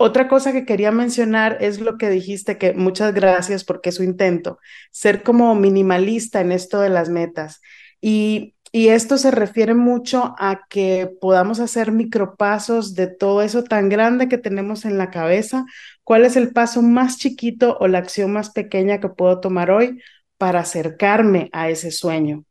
[0.00, 4.58] Otra cosa que quería mencionar es lo que dijiste, que muchas gracias porque su intento,
[4.92, 7.60] ser como minimalista en esto de las metas.
[8.00, 13.88] Y, y esto se refiere mucho a que podamos hacer micropasos de todo eso tan
[13.88, 15.64] grande que tenemos en la cabeza.
[16.04, 20.00] ¿Cuál es el paso más chiquito o la acción más pequeña que puedo tomar hoy
[20.36, 22.44] para acercarme a ese sueño?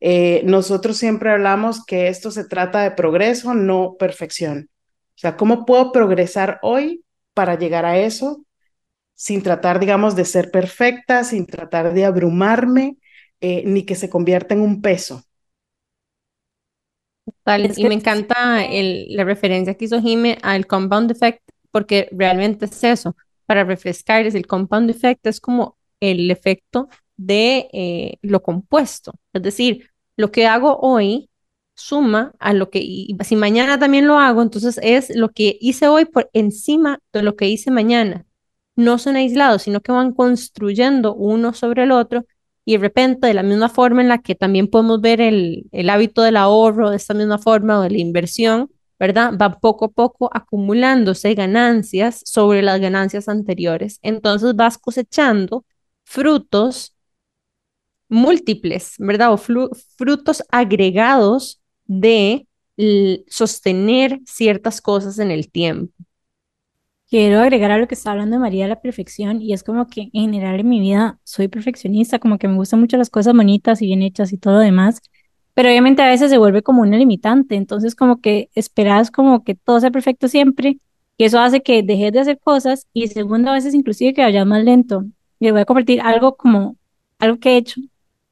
[0.00, 4.68] Eh, nosotros siempre hablamos que esto se trata de progreso, no perfección.
[5.16, 8.44] O sea, ¿cómo puedo progresar hoy para llegar a eso
[9.14, 12.98] sin tratar, digamos, de ser perfecta, sin tratar de abrumarme,
[13.40, 15.24] eh, ni que se convierta en un peso?
[17.76, 22.82] Y me encanta el, la referencia que hizo Jime al compound effect, porque realmente es
[22.84, 23.16] eso.
[23.46, 29.14] Para refrescar, es el compound effect es como el efecto de eh, lo compuesto.
[29.32, 31.30] Es decir, lo que hago hoy
[31.74, 35.88] suma a lo que, y si mañana también lo hago, entonces es lo que hice
[35.88, 38.26] hoy por encima de lo que hice mañana.
[38.74, 42.26] No son aislados, sino que van construyendo uno sobre el otro
[42.66, 45.90] y de repente de la misma forma en la que también podemos ver el, el
[45.90, 49.32] hábito del ahorro, de esta misma forma o de la inversión, ¿verdad?
[49.40, 54.00] Va poco a poco acumulándose ganancias sobre las ganancias anteriores.
[54.02, 55.64] Entonces vas cosechando
[56.04, 56.94] frutos
[58.08, 59.32] múltiples, ¿verdad?
[59.32, 62.46] O frutos agregados de
[63.28, 65.92] sostener ciertas cosas en el tiempo.
[67.08, 70.24] Quiero agregar a lo que está hablando María la perfección y es como que en
[70.24, 73.86] general en mi vida soy perfeccionista, como que me gustan mucho las cosas bonitas y
[73.86, 75.00] bien hechas y todo lo demás,
[75.54, 79.54] pero obviamente a veces se vuelve como una limitante, entonces como que esperas como que
[79.54, 80.78] todo sea perfecto siempre
[81.16, 84.46] y eso hace que dejes de hacer cosas y segundo a veces inclusive que vayas
[84.46, 85.04] más lento.
[85.38, 86.76] Les voy a compartir algo como
[87.20, 87.80] algo que he hecho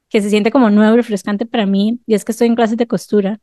[0.09, 2.77] que se siente como nuevo y refrescante para mí y es que estoy en clases
[2.77, 3.41] de costura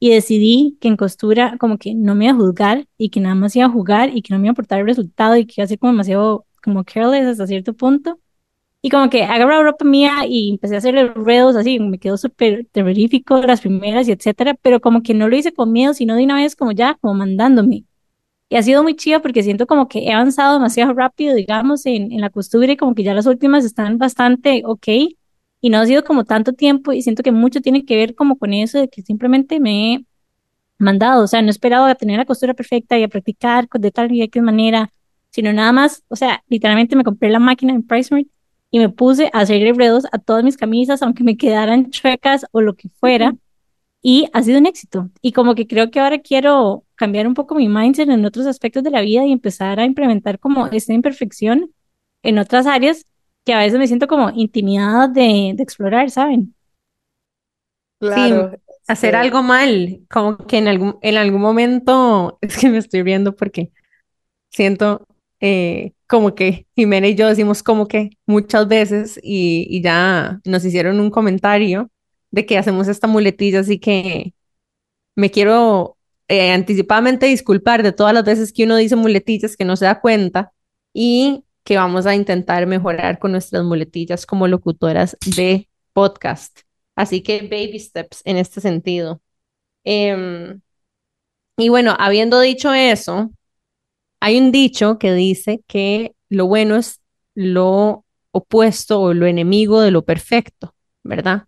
[0.00, 3.34] y decidí que en costura como que no me iba a juzgar y que nada
[3.36, 5.54] más iba a jugar y que no me iba a aportar el resultado y que
[5.58, 8.18] iba a ser como demasiado como careless hasta cierto punto.
[8.82, 12.66] Y como que agarré ropa mía y empecé a hacerle ruedos así, me quedó súper
[12.72, 16.24] terrorífico las primeras y etcétera, pero como que no lo hice con miedo, sino de
[16.24, 17.84] una vez como ya, como mandándome.
[18.48, 22.12] Y ha sido muy chido porque siento como que he avanzado demasiado rápido, digamos, en,
[22.12, 24.88] en la costura y como que ya las últimas están bastante ok
[25.60, 28.38] y no ha sido como tanto tiempo y siento que mucho tiene que ver como
[28.38, 30.04] con eso de que simplemente me he
[30.78, 33.90] mandado, o sea, no he esperado a tener la costura perfecta y a practicar de
[33.90, 34.92] tal y de qué manera,
[35.30, 38.26] sino nada más, o sea, literalmente me compré la máquina en PriceMart
[38.70, 42.60] y me puse a hacer enredos a todas mis camisas, aunque me quedaran chuecas o
[42.60, 43.34] lo que fuera,
[44.02, 45.10] y ha sido un éxito.
[45.20, 48.82] Y como que creo que ahora quiero cambiar un poco mi mindset en otros aspectos
[48.82, 51.70] de la vida y empezar a implementar como esta imperfección
[52.22, 53.06] en otras áreas
[53.44, 56.54] que a veces me siento como intimidada de, de explorar, ¿saben?
[58.00, 58.52] Claro.
[58.88, 63.36] hacer algo mal, como que en algún, en algún momento, es que me estoy riendo
[63.36, 63.72] porque
[64.50, 65.06] siento
[65.40, 70.64] eh, como que Jimena y yo decimos como que muchas veces y, y, ya nos
[70.64, 71.90] hicieron un comentario
[72.30, 74.34] de que hacemos esta muletilla, así que
[75.14, 75.96] me quiero
[76.28, 80.00] eh, anticipadamente disculpar de todas las veces que uno dice muletillas que no se da
[80.00, 80.52] cuenta
[80.94, 86.62] y que vamos a intentar mejorar con nuestras muletillas como locutoras de podcast.
[86.96, 89.22] Así que baby steps en este sentido.
[89.84, 90.60] Em,
[91.56, 93.30] y bueno, habiendo dicho eso,
[94.18, 97.00] hay un dicho que dice que lo bueno es
[97.36, 101.44] lo opuesto o lo enemigo de lo perfecto, ¿verdad?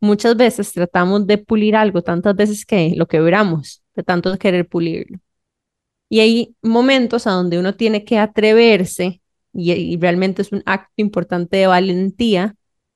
[0.00, 5.20] Muchas veces tratamos de pulir algo tantas veces que lo quebramos, de tanto querer pulirlo.
[6.08, 9.19] Y hay momentos a donde uno tiene que atreverse
[9.52, 12.54] y, realmente es un acto importante de valentía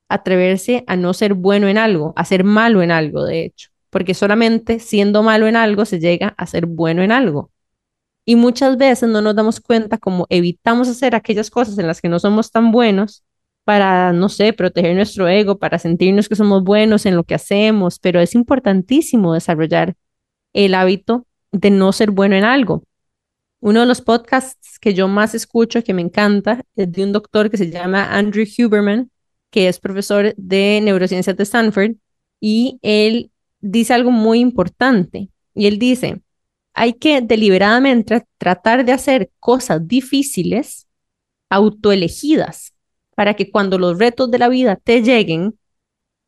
[0.08, 4.14] atreverse a no ser bueno en algo, a ser malo en algo, de hecho, porque
[4.14, 7.50] solamente siendo malo en algo se llega a ser bueno en algo.
[8.26, 12.08] Y muchas veces no nos damos cuenta cómo evitamos hacer aquellas cosas en las que
[12.08, 13.22] no somos tan buenos
[13.64, 17.98] para, no sé, proteger nuestro ego, para sentirnos que somos buenos en lo que hacemos,
[17.98, 19.94] pero es importantísimo desarrollar
[20.52, 22.84] el hábito de no ser bueno en algo.
[23.64, 27.50] Uno de los podcasts que yo más escucho, que me encanta, es de un doctor
[27.50, 29.10] que se llama Andrew Huberman,
[29.50, 31.92] que es profesor de neurociencias de Stanford,
[32.40, 35.30] y él dice algo muy importante.
[35.54, 36.20] Y él dice,
[36.74, 40.86] hay que deliberadamente tratar de hacer cosas difíciles,
[41.48, 42.74] autoelegidas,
[43.16, 45.58] para que cuando los retos de la vida te lleguen,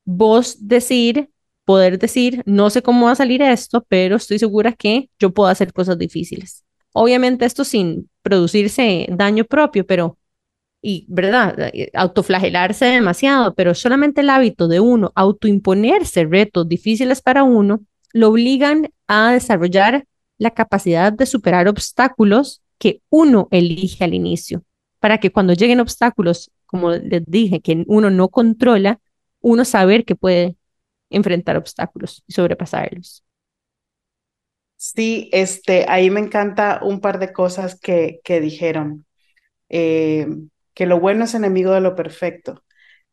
[0.06, 1.28] vos decir,
[1.66, 5.50] poder decir, no sé cómo va a salir esto, pero estoy segura que yo puedo
[5.50, 6.65] hacer cosas difíciles.
[6.98, 10.16] Obviamente esto sin producirse daño propio, pero,
[10.80, 17.42] y verdad, eh, autoflagelarse demasiado, pero solamente el hábito de uno autoimponerse retos difíciles para
[17.42, 17.80] uno,
[18.14, 20.06] lo obligan a desarrollar
[20.38, 24.62] la capacidad de superar obstáculos que uno elige al inicio,
[24.98, 29.00] para que cuando lleguen obstáculos, como les dije, que uno no controla,
[29.42, 30.56] uno saber que puede
[31.10, 33.25] enfrentar obstáculos y sobrepasarlos.
[34.76, 39.06] Sí, este, ahí me encanta un par de cosas que, que dijeron.
[39.70, 40.26] Eh,
[40.74, 42.64] que lo bueno es enemigo de lo perfecto.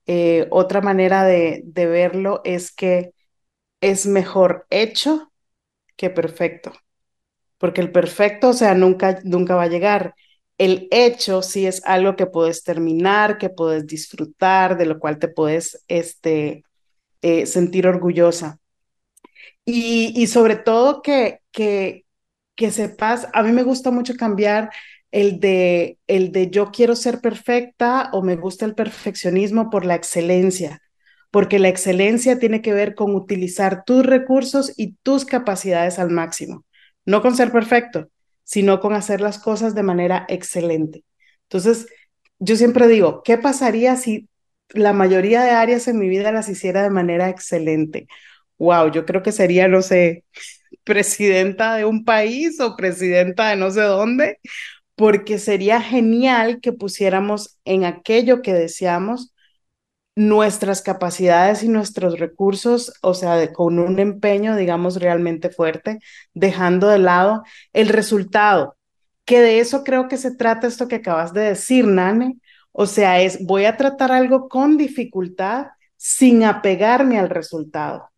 [0.07, 3.13] Eh, otra manera de, de verlo es que
[3.81, 5.31] es mejor hecho
[5.97, 6.73] que perfecto,
[7.59, 10.15] porque el perfecto, o sea, nunca, nunca va a llegar.
[10.57, 15.29] El hecho sí es algo que puedes terminar, que puedes disfrutar, de lo cual te
[15.29, 16.63] puedes este,
[17.21, 18.59] eh, sentir orgullosa.
[19.65, 22.05] Y, y sobre todo que, que,
[22.55, 24.71] que sepas, a mí me gusta mucho cambiar
[25.11, 29.95] el de, el de yo quiero ser perfecta o me gusta el perfeccionismo por la
[29.95, 30.81] excelencia,
[31.31, 36.65] porque la excelencia tiene que ver con utilizar tus recursos y tus capacidades al máximo,
[37.05, 38.09] no con ser perfecto,
[38.43, 41.03] sino con hacer las cosas de manera excelente.
[41.43, 41.87] Entonces,
[42.39, 44.29] yo siempre digo, ¿qué pasaría si
[44.69, 48.07] la mayoría de áreas en mi vida las hiciera de manera excelente?
[48.59, 50.25] Wow, yo creo que sería, no sé,
[50.83, 54.39] presidenta de un país o presidenta de no sé dónde,
[54.95, 59.33] porque sería genial que pusiéramos en aquello que deseamos
[60.15, 65.99] nuestras capacidades y nuestros recursos, o sea, con un empeño, digamos, realmente fuerte,
[66.33, 67.43] dejando de lado
[67.73, 68.77] el resultado,
[69.25, 72.37] que de eso creo que se trata esto que acabas de decir, Nane,
[72.71, 75.67] o sea, es voy a tratar algo con dificultad
[75.97, 78.09] sin apegarme al resultado.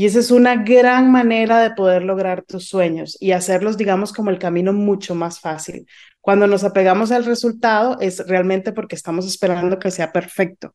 [0.00, 4.30] Y esa es una gran manera de poder lograr tus sueños y hacerlos, digamos, como
[4.30, 5.86] el camino mucho más fácil.
[6.22, 10.74] Cuando nos apegamos al resultado es realmente porque estamos esperando que sea perfecto.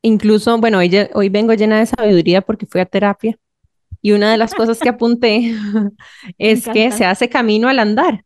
[0.00, 3.36] Incluso, bueno, hoy, hoy vengo llena de sabiduría porque fui a terapia
[4.00, 5.52] y una de las cosas que apunté
[6.38, 8.24] es que se hace camino al andar.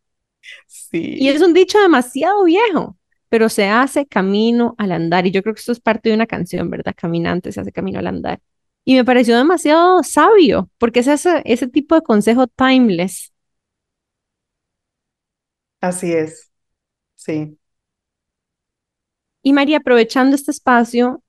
[0.66, 1.14] Sí.
[1.18, 2.98] Y es un dicho demasiado viejo,
[3.30, 5.26] pero se hace camino al andar.
[5.26, 6.92] Y yo creo que esto es parte de una canción, ¿verdad?
[6.94, 8.38] Caminante se hace camino al andar.
[8.84, 13.32] Y me pareció demasiado sabio, porque es ese, ese tipo de consejo timeless.
[15.80, 16.52] Así es,
[17.16, 17.58] sí.
[19.42, 21.22] Y María, aprovechando este espacio,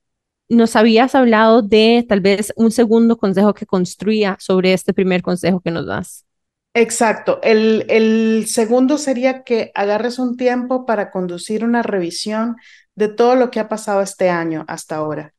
[0.49, 5.61] nos habías hablado de tal vez un segundo consejo que construía sobre este primer consejo
[5.61, 6.25] que nos das.
[6.73, 7.39] Exacto.
[7.43, 12.55] El, el segundo sería que agarres un tiempo para conducir una revisión
[12.95, 15.33] de todo lo que ha pasado este año hasta ahora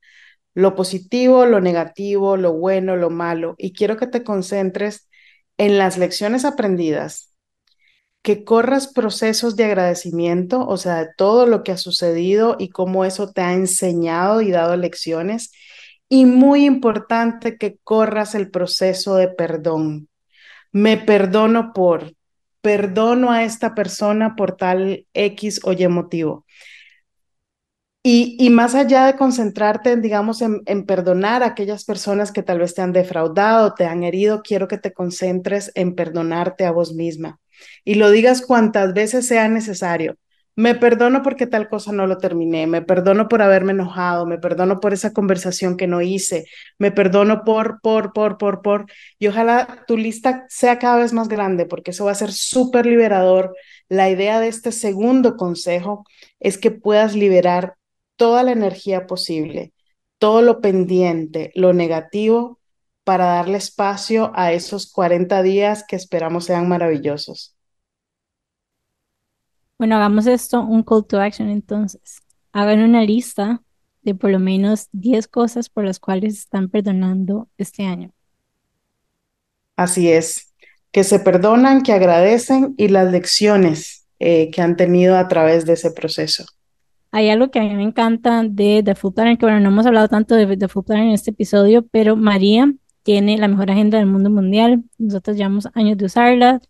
[0.55, 5.09] lo positivo, lo negativo, lo bueno, lo malo, y quiero que te concentres
[5.59, 7.35] en las lecciones aprendidas,
[8.23, 13.05] que corras procesos de agradecimiento, o sea, de todo lo que ha sucedido y cómo
[13.05, 15.53] eso te ha enseñado y dado lecciones,
[16.09, 20.09] y muy importante que corras el proceso de perdón.
[20.73, 22.15] Me perdono por,
[22.61, 26.45] perdono a esta persona por tal X o Y motivo.
[28.03, 32.75] Y, más allá de concentrarte, digamos, en, en, perdonar a aquellas personas que tal vez
[32.75, 37.39] te han defraudado, te han herido, quiero que te concentres en perdonarte a vos misma
[37.85, 40.17] y lo digas cuantas veces sea necesario.
[40.57, 44.81] Me perdono porque tal cosa no lo terminé, me perdono por haberme enojado, me perdono
[44.81, 46.45] por esa conversación que no hice,
[46.79, 48.87] me perdono por, por, por, por, por.
[49.19, 52.85] Y ojalá tu lista sea cada vez más grande porque eso va a ser súper
[52.85, 53.55] liberador.
[53.89, 56.05] La idea de este segundo consejo
[56.41, 57.77] es que puedas liberar
[58.21, 59.73] toda la energía posible,
[60.19, 62.59] todo lo pendiente, lo negativo,
[63.03, 67.57] para darle espacio a esos 40 días que esperamos sean maravillosos.
[69.79, 72.21] Bueno, hagamos esto un call to action entonces.
[72.53, 73.63] Hagan una lista
[74.03, 78.13] de por lo menos 10 cosas por las cuales están perdonando este año.
[79.77, 80.53] Así es,
[80.93, 85.73] que se perdonan, que agradecen y las lecciones eh, que han tenido a través de
[85.73, 86.45] ese proceso.
[87.13, 89.87] Hay algo que a mí me encanta de The Food Planner, que bueno, no hemos
[89.87, 93.99] hablado tanto de The Food Planner en este episodio, pero María tiene la mejor agenda
[93.99, 94.85] del mundo mundial.
[94.99, 96.61] Nosotros llevamos años de usarla.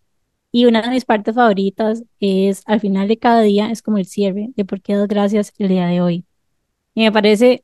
[0.51, 4.05] Y una de mis partes favoritas es al final de cada día, es como el
[4.05, 6.25] cierre de por qué das gracias el día de hoy.
[6.95, 7.63] Y me parece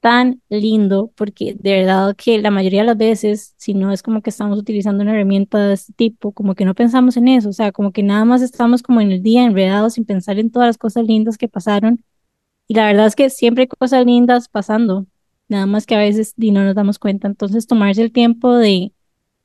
[0.00, 4.20] tan lindo porque de verdad que la mayoría de las veces, si no es como
[4.22, 7.52] que estamos utilizando una herramienta de este tipo, como que no pensamos en eso, o
[7.54, 10.68] sea, como que nada más estamos como en el día enredados sin pensar en todas
[10.68, 12.04] las cosas lindas que pasaron.
[12.66, 15.06] Y la verdad es que siempre hay cosas lindas pasando,
[15.48, 17.28] nada más que a veces y no nos damos cuenta.
[17.28, 18.92] Entonces, tomarse el tiempo de,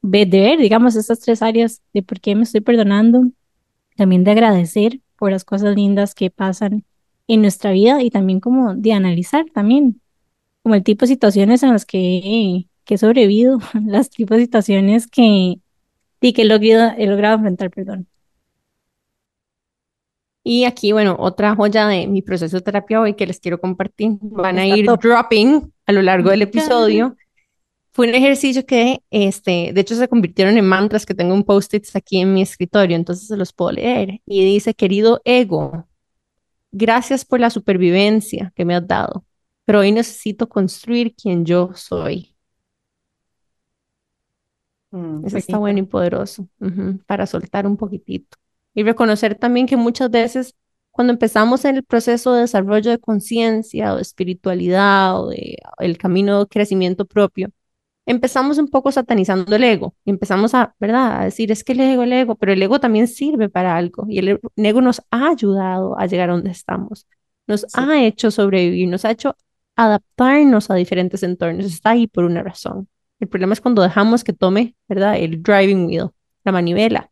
[0.02, 3.30] de ver, digamos, estas tres áreas de por qué me estoy perdonando,
[3.96, 6.86] también de agradecer por las cosas lindas que pasan
[7.28, 10.02] en nuestra vida y también como de analizar también
[10.64, 15.08] como el tipo de situaciones en las que, que he sobrevivido, las tipos de situaciones
[15.08, 15.60] que,
[16.22, 18.08] y que he logrado, he logrado enfrentar, perdón.
[20.52, 24.14] Y aquí, bueno, otra joya de mi proceso de terapia hoy que les quiero compartir.
[24.20, 27.16] Van a ir dropping a lo largo del episodio.
[27.92, 31.96] Fue un ejercicio que, este, de hecho, se convirtieron en mantras que tengo un post-its
[31.96, 34.22] aquí en mi escritorio, entonces se los puedo leer.
[34.26, 35.88] Y dice, querido ego,
[36.72, 39.24] gracias por la supervivencia que me has dado,
[39.66, 42.36] pero hoy necesito construir quien yo soy.
[44.90, 46.48] Mm, Eso está bueno y poderoso
[47.06, 48.36] para soltar un poquitito.
[48.74, 50.56] Y reconocer también que muchas veces
[50.92, 55.98] cuando empezamos en el proceso de desarrollo de conciencia o de espiritualidad o de el
[55.98, 57.50] camino de crecimiento propio,
[58.06, 61.22] empezamos un poco satanizando el ego y empezamos a, ¿verdad?
[61.22, 64.06] A decir, es que el ego, el ego, pero el ego también sirve para algo
[64.10, 67.08] y el ego nos ha ayudado a llegar a donde estamos,
[67.48, 69.36] nos ha hecho sobrevivir, nos ha hecho
[69.76, 72.90] adaptarnos a diferentes entornos, está ahí por una razón.
[73.20, 75.18] El problema es cuando dejamos que tome, ¿verdad?
[75.18, 76.10] El driving wheel,
[76.44, 77.12] la manivela.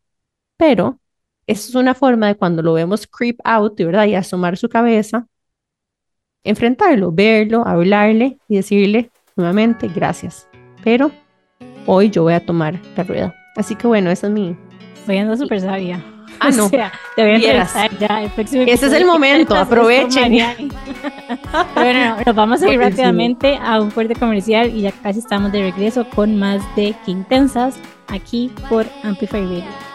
[0.58, 1.00] Pero
[1.48, 4.06] es una forma de cuando lo vemos creep out, ¿verdad?
[4.06, 5.28] Y asomar su cabeza,
[6.44, 10.48] enfrentarlo, verlo, hablarle y decirle nuevamente gracias
[10.88, 11.12] pero
[11.86, 13.36] hoy yo voy a tomar la rueda.
[13.58, 14.56] Así que bueno, esa es mi...
[15.06, 16.02] Voy a súper sabia.
[16.40, 16.68] Ah, no.
[16.68, 18.24] O sea, te voy a entrevistar ya.
[18.24, 20.32] Ese es el momento, aprovechen.
[21.76, 25.72] bueno, nos vamos a ir rápidamente a un fuerte comercial y ya casi estamos de
[25.72, 27.76] regreso con más de Quintensas
[28.08, 29.87] aquí por Amplify Radio.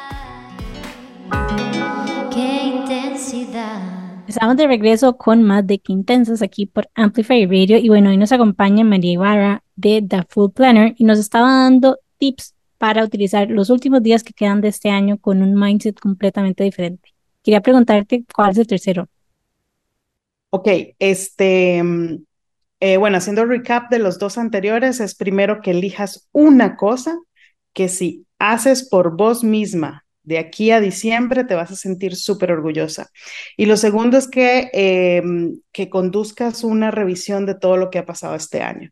[2.33, 3.81] Qué intensidad.
[4.27, 8.33] Estamos de regreso con más de Quintensas aquí por Amplify Radio y bueno, hoy nos
[8.33, 13.71] acompaña María Ibarra de The Full Planner y nos estaba dando tips para utilizar los
[13.71, 17.11] últimos días que quedan de este año con un mindset completamente diferente.
[17.43, 19.09] Quería preguntarte cuál es el tercero.
[20.51, 20.69] Ok,
[20.99, 22.25] este, mm,
[22.81, 27.17] eh, bueno, haciendo recap de los dos anteriores, es primero que elijas una cosa
[27.73, 32.53] que si haces por vos misma de aquí a diciembre te vas a sentir súper
[32.53, 33.11] orgullosa.
[33.57, 38.07] Y lo segundo es que, em, que conduzcas una revisión de todo lo que ha
[38.07, 38.91] pasado este año.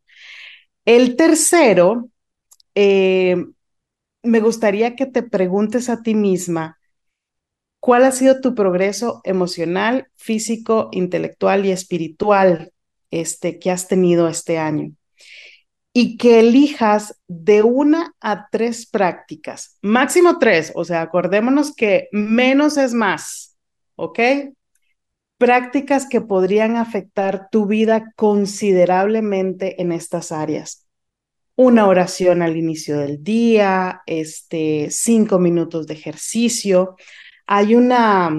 [0.84, 2.10] El tercero,
[2.74, 3.52] em,
[4.22, 6.78] me gustaría que te preguntes a ti misma,
[7.80, 12.72] ¿cuál ha sido tu progreso emocional, físico, intelectual y espiritual
[13.10, 14.92] este, que has tenido este año?
[15.92, 22.76] Y que elijas de una a tres prácticas, máximo tres, o sea, acordémonos que menos
[22.76, 23.56] es más,
[23.96, 24.20] ¿ok?
[25.36, 30.86] Prácticas que podrían afectar tu vida considerablemente en estas áreas.
[31.56, 36.96] Una oración al inicio del día, este, cinco minutos de ejercicio.
[37.46, 38.30] Hay una,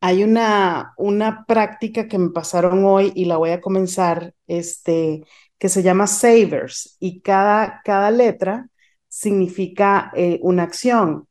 [0.00, 5.24] hay una, una práctica que me pasaron hoy y la voy a comenzar, este,
[5.58, 8.68] que se llama Savers y cada, cada letra
[9.08, 11.26] significa eh, una acción.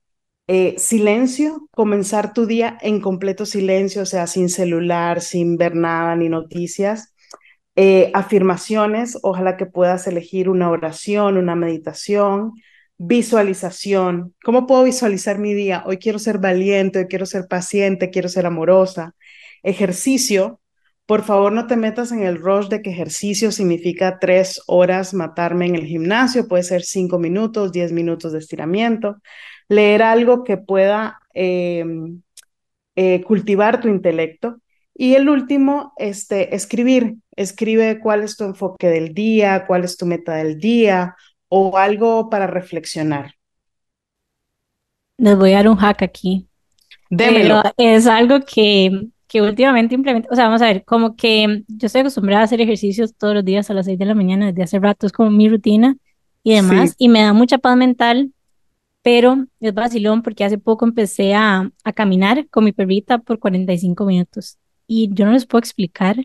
[0.48, 6.16] Eh, silencio, comenzar tu día en completo silencio, o sea, sin celular, sin ver nada
[6.16, 7.14] ni noticias.
[7.76, 12.54] Eh, afirmaciones, ojalá que puedas elegir una oración, una meditación,
[12.98, 14.36] visualización.
[14.44, 15.84] ¿Cómo puedo visualizar mi día?
[15.86, 19.16] Hoy quiero ser valiente, hoy quiero ser paciente, quiero ser amorosa.
[19.64, 20.60] Ejercicio,
[21.08, 25.66] por favor, no te metas en el rush de que ejercicio significa tres horas matarme
[25.66, 29.16] en el gimnasio, puede ser cinco minutos, diez minutos de estiramiento.
[29.70, 32.22] Leer algo que pueda em,
[32.98, 34.60] eh, cultivar tu intelecto.
[34.94, 37.16] Y el último, este, escribir.
[37.38, 41.16] Escribe cuál es tu enfoque del día, cuál es tu meta del día
[41.48, 43.34] o algo para reflexionar.
[45.18, 46.50] Les voy a dar un hack aquí.
[47.10, 47.64] Démelo.
[47.78, 52.02] es algo que que últimamente implemento, o sea, vamos a ver, como que yo estoy
[52.02, 54.80] acostumbrada a hacer ejercicios todos los días a las 6 de la mañana desde hace
[54.80, 55.98] rato, es como mi rutina
[56.44, 58.32] y demás, y me da mucha paz mental,
[59.02, 64.06] pero es vacilón porque hace poco empecé a, a caminar con mi perrita por 45
[64.06, 64.58] minutos
[64.88, 66.18] y yo no les puedo explicar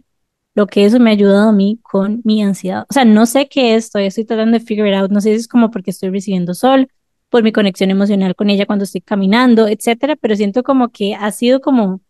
[0.54, 2.84] lo que eso me ha ayudado a mí con mi ansiedad.
[2.88, 5.36] O sea, no sé qué es, estoy, estoy tratando de figure out, no sé si
[5.36, 6.88] es como porque estoy recibiendo sol,
[7.30, 11.30] por mi conexión emocional con ella cuando estoy caminando, etcétera, pero siento como que ha
[11.32, 12.02] sido como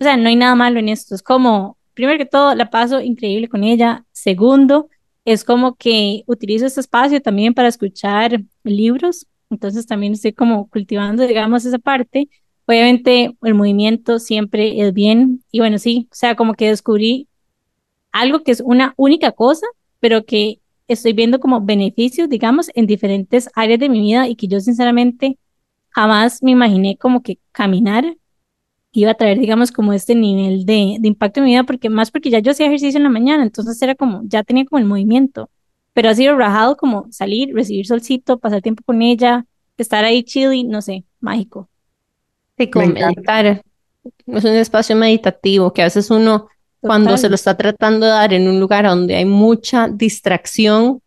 [0.00, 1.14] o sea, no hay nada malo en esto.
[1.14, 4.04] Es como, primero que todo, la paso increíble con ella.
[4.12, 4.88] Segundo,
[5.24, 9.26] es como que utilizo este espacio también para escuchar libros.
[9.50, 12.28] Entonces también estoy como cultivando, digamos, esa parte.
[12.66, 15.42] Obviamente el movimiento siempre es bien.
[15.50, 17.28] Y bueno, sí, o sea, como que descubrí
[18.12, 19.66] algo que es una única cosa,
[20.00, 24.48] pero que estoy viendo como beneficios, digamos, en diferentes áreas de mi vida y que
[24.48, 25.38] yo sinceramente
[25.90, 28.16] jamás me imaginé como que caminar
[28.92, 32.10] iba a traer, digamos, como este nivel de, de, impacto en mi vida, porque más
[32.10, 34.86] porque ya yo hacía ejercicio en la mañana, entonces era como, ya tenía como el
[34.86, 35.50] movimiento,
[35.92, 39.44] pero ha sido rajado como salir, recibir solcito, pasar tiempo con ella,
[39.76, 41.68] estar ahí chill no sé, mágico.
[42.56, 43.62] Sí, como meditar.
[44.26, 46.48] Es un espacio meditativo que a veces uno,
[46.80, 51.00] cuando se lo está tratando de dar en un lugar donde hay mucha distracción,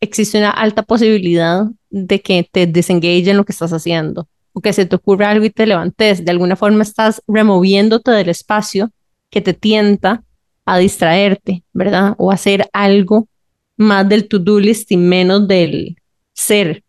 [0.00, 4.72] existe una alta posibilidad de que te desengage en lo que estás haciendo o que
[4.72, 6.24] se te ocurra algo y te levantes.
[6.24, 8.90] De alguna forma estás removiéndote del espacio
[9.30, 10.24] que te tienta
[10.64, 12.14] a distraerte, ¿verdad?
[12.18, 13.28] O hacer algo
[13.76, 15.96] más del to-do list y menos del
[16.32, 16.84] ser.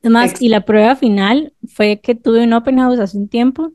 [0.00, 3.72] Además, y la prueba final fue que tuve un open house hace un tiempo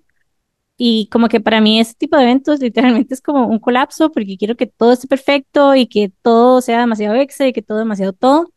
[0.78, 4.38] y como que para mí este tipo de eventos literalmente es como un colapso porque
[4.38, 8.14] quiero que todo esté perfecto y que todo sea demasiado extra y que todo demasiado
[8.14, 8.52] todo.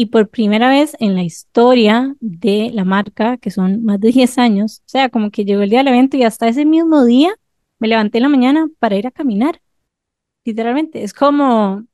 [0.00, 4.38] Y por primera vez en la historia de la marca, que son más de 10
[4.38, 7.34] años, o sea, como que llegó el día del evento y hasta ese mismo día
[7.80, 9.60] me levanté en la mañana para ir a caminar.
[10.44, 11.84] Literalmente, es como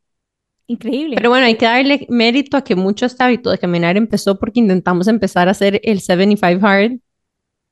[0.67, 1.17] increíble.
[1.17, 4.61] Pero bueno, hay que darle mérito a que mucho este hábito de caminar empezó porque
[4.61, 6.99] intentamos empezar a hacer el 75 Hard,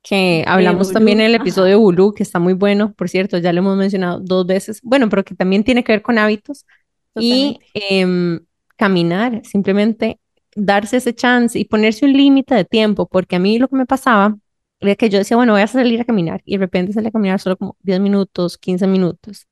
[0.01, 3.59] que hablamos también en el episodio Bulu, que está muy bueno, por cierto, ya lo
[3.59, 6.65] hemos mencionado dos veces, bueno, pero que también tiene que ver con hábitos.
[7.15, 8.39] Y em,
[8.75, 10.19] caminar, simplemente
[10.55, 13.85] darse ese chance y ponerse un límite de tiempo, porque a mí lo que me
[13.85, 14.37] pasaba
[14.79, 17.11] era que yo decía, bueno, voy a salir a caminar y de repente salí a
[17.11, 19.47] caminar solo como 10 minutos, 15 minutos.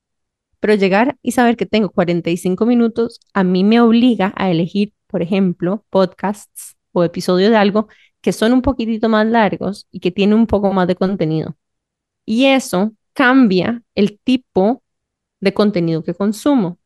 [0.59, 5.21] Pero llegar y saber que tengo 45 minutos a mí me obliga a elegir, por
[5.21, 7.87] ejemplo, podcasts o episodios de algo
[8.21, 11.57] que son un poquitito más largos y que tienen un poco más de contenido.
[12.25, 14.83] Y eso cambia el tipo
[15.39, 16.79] de contenido que consumo.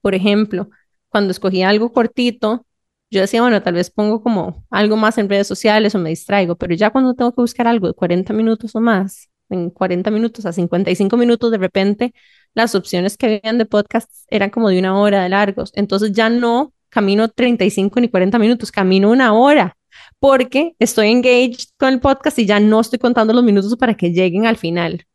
[0.00, 0.70] Por ejemplo,
[1.08, 2.66] cuando escogí algo cortito,
[3.10, 6.56] yo decía, bueno, tal vez pongo como algo más en redes sociales o me distraigo,
[6.56, 10.44] pero ya cuando tengo que buscar algo de 40 minutos o más, en 40 minutos
[10.46, 12.14] a 55 minutos, de repente
[12.54, 15.72] las opciones que habían de podcasts eran como de una hora de largos.
[15.74, 19.76] Entonces ya no camino 35 ni 40 minutos, camino una hora
[20.18, 24.12] porque estoy engaged con el podcast y ya no estoy contando los minutos para que
[24.12, 25.06] lleguen al final.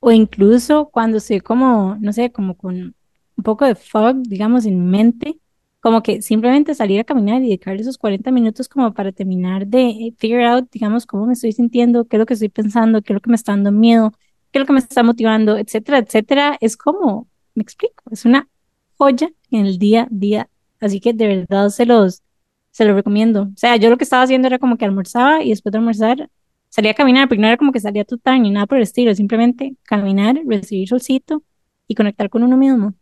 [0.00, 2.94] O incluso cuando estoy como, no sé, como con
[3.36, 5.38] un poco de fog, digamos, en mente,
[5.82, 10.14] como que simplemente salir a caminar y dedicarle esos 40 minutos como para terminar de
[10.18, 13.14] figure out, digamos, cómo me estoy sintiendo, qué es lo que estoy pensando, qué es
[13.14, 14.12] lo que me está dando miedo,
[14.52, 16.56] qué es lo que me está motivando, etcétera, etcétera.
[16.60, 18.48] Es como, me explico, es una
[18.96, 20.48] joya en el día a día.
[20.80, 22.22] Así que de verdad se los,
[22.70, 23.42] se los recomiendo.
[23.44, 26.30] O sea, yo lo que estaba haciendo era como que almorzaba y después de almorzar
[26.68, 29.14] salía a caminar, pero no era como que salía a ni nada por el estilo,
[29.16, 31.42] simplemente caminar, recibir solcito
[31.88, 32.94] y conectar con uno mismo.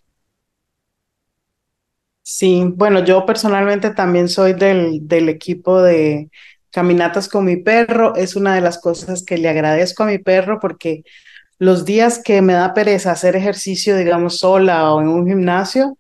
[2.33, 6.31] Sí, bueno, yo personalmente también soy del, del equipo de
[6.71, 8.15] caminatas con mi perro.
[8.15, 11.03] Es una de las cosas que le agradezco a mi perro porque
[11.59, 15.99] los días que me da pereza hacer ejercicio, digamos, sola o en un gimnasio,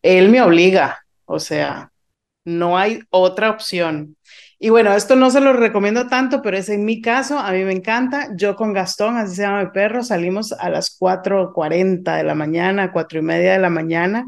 [0.00, 1.04] él me obliga.
[1.26, 1.92] O sea,
[2.46, 4.16] no hay otra opción.
[4.60, 7.62] Y bueno, esto no se lo recomiendo tanto, pero es en mi caso, a mí
[7.62, 8.28] me encanta.
[8.34, 12.90] Yo con Gastón, así se llama mi perro, salimos a las 4.40 de la mañana,
[12.90, 14.26] cuatro y media de la mañana,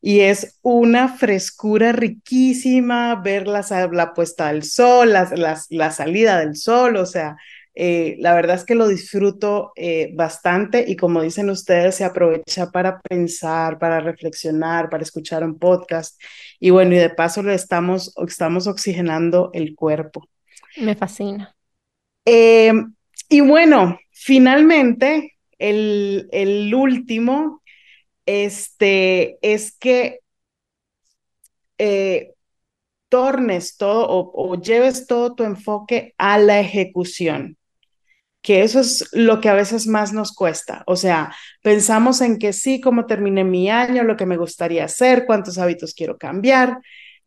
[0.00, 5.30] y es una frescura riquísima ver la, la puesta del sol, la,
[5.70, 7.36] la, salida del sol, o sea,
[7.80, 12.72] eh, la verdad es que lo disfruto eh, bastante y como dicen ustedes, se aprovecha
[12.72, 16.20] para pensar, para reflexionar, para escuchar un podcast
[16.58, 20.26] y bueno, y de paso le estamos, estamos oxigenando el cuerpo.
[20.78, 21.54] Me fascina.
[22.24, 22.72] Eh,
[23.28, 27.62] y bueno, finalmente, el, el último
[28.26, 30.20] este, es que
[31.78, 32.32] eh,
[33.08, 37.57] tornes todo o, lleves todo tu enfoque a la ejecución,
[38.48, 40.82] que eso es lo que a veces más nos cuesta.
[40.86, 45.26] O sea, pensamos en que sí, cómo terminé mi año, lo que me gustaría hacer,
[45.26, 46.78] cuántos hábitos quiero cambiar,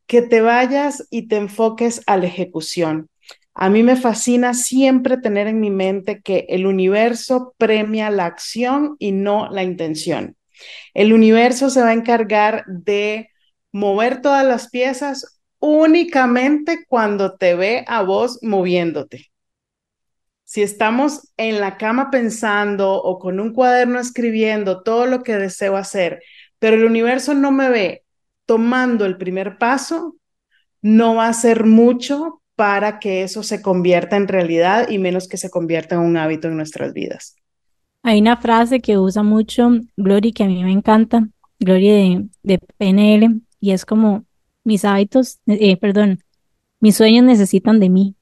[0.08, 3.08] que te vayas y te enfoques a la ejecución.
[3.54, 8.96] A mí me fascina siempre tener en mi mente que el universo premia la acción
[8.98, 10.38] y no la intención.
[10.96, 13.30] El universo se va a encargar de
[13.72, 19.31] mover todas las piezas únicamente cuando te ve a vos moviéndote.
[20.52, 25.78] Si estamos en la cama pensando o con un cuaderno escribiendo todo lo que deseo
[25.78, 26.22] hacer,
[26.60, 28.04] pero el universo no me ve
[28.46, 30.18] tomando el primer paso,
[30.82, 35.38] no va a ser mucho para que eso se convierta en realidad y menos que
[35.38, 37.38] se convierta en un hábito en nuestras vidas.
[38.04, 41.30] Hay una frase que usa mucho Glory que a mí me encanta,
[41.62, 44.26] Glory de, de PNL, y es como
[44.66, 46.20] mis hábitos, eh, perdón,
[46.82, 48.16] mis sueños necesitan de mí.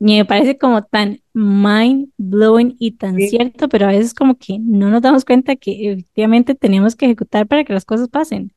[0.00, 4.58] Y me parece como tan mind blowing y tan cierto, pero a veces como que
[4.60, 8.52] no nos damos cuenta que efectivamente tenemos que ejecutar para que las cosas pasen.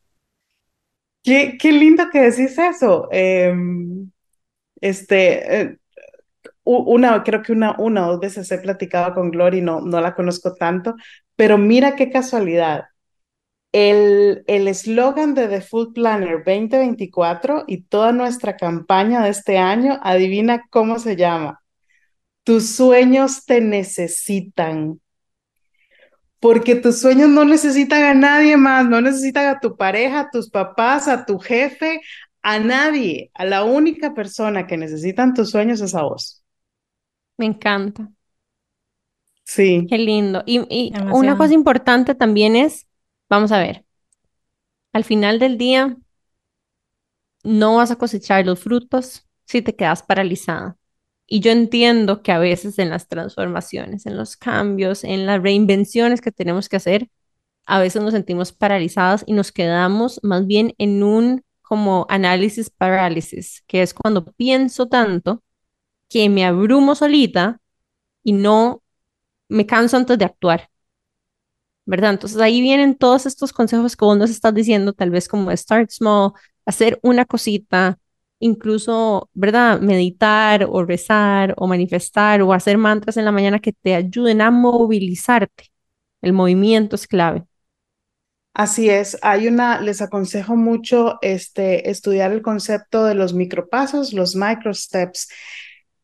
[1.23, 3.07] Qué, qué lindo que decís eso.
[3.11, 4.11] Em,
[4.81, 5.77] este, eh,
[6.63, 10.15] una, creo que una, una o dos veces he platicado con Glory, no, no la
[10.15, 10.95] conozco tanto,
[11.35, 12.85] pero mira qué casualidad.
[13.71, 20.65] El eslogan de The Food Planner 2024 y toda nuestra campaña de este año, adivina
[20.69, 21.61] cómo se llama.
[22.43, 24.99] Tus sueños te necesitan.
[26.39, 30.49] Porque tus sueños no necesitan a nadie más, no necesitan a tu pareja, a tus
[30.49, 32.01] papás, a tu jefe,
[32.41, 33.31] a nadie.
[33.35, 36.43] A la única persona que necesitan tus sueños es a vos.
[37.37, 38.09] Me encanta.
[39.43, 39.85] Sí.
[39.89, 40.43] Qué lindo.
[40.45, 42.87] Y, y una cosa importante también es
[43.31, 43.85] Vamos a ver.
[44.93, 45.97] Al final del día,
[47.43, 50.77] no vas a cosechar los frutos si te quedas paralizada.
[51.27, 56.19] Y yo entiendo que a veces en las transformaciones, en los cambios, en las reinvenciones
[56.19, 57.09] que tenemos que hacer,
[57.65, 63.63] a veces nos sentimos paralizadas y nos quedamos más bien en un como análisis parálisis,
[63.67, 65.41] que es cuando pienso tanto
[66.09, 67.61] que me abrumo solita
[68.23, 68.83] y no
[69.49, 70.70] me canso antes de actuar.
[71.85, 72.11] ¿Verdad?
[72.11, 75.91] Entonces ahí vienen todos estos consejos que vos nos estás diciendo, tal vez como start
[75.91, 76.31] small,
[76.65, 77.99] hacer una cosita,
[78.39, 79.79] incluso, ¿verdad?
[79.81, 84.51] Meditar o rezar o manifestar o hacer mantras en la mañana que te ayuden a
[84.51, 85.71] movilizarte.
[86.21, 87.45] El movimiento es clave.
[88.53, 94.35] Así es, hay una, les aconsejo mucho este, estudiar el concepto de los micropasos, los
[94.35, 95.29] micro steps,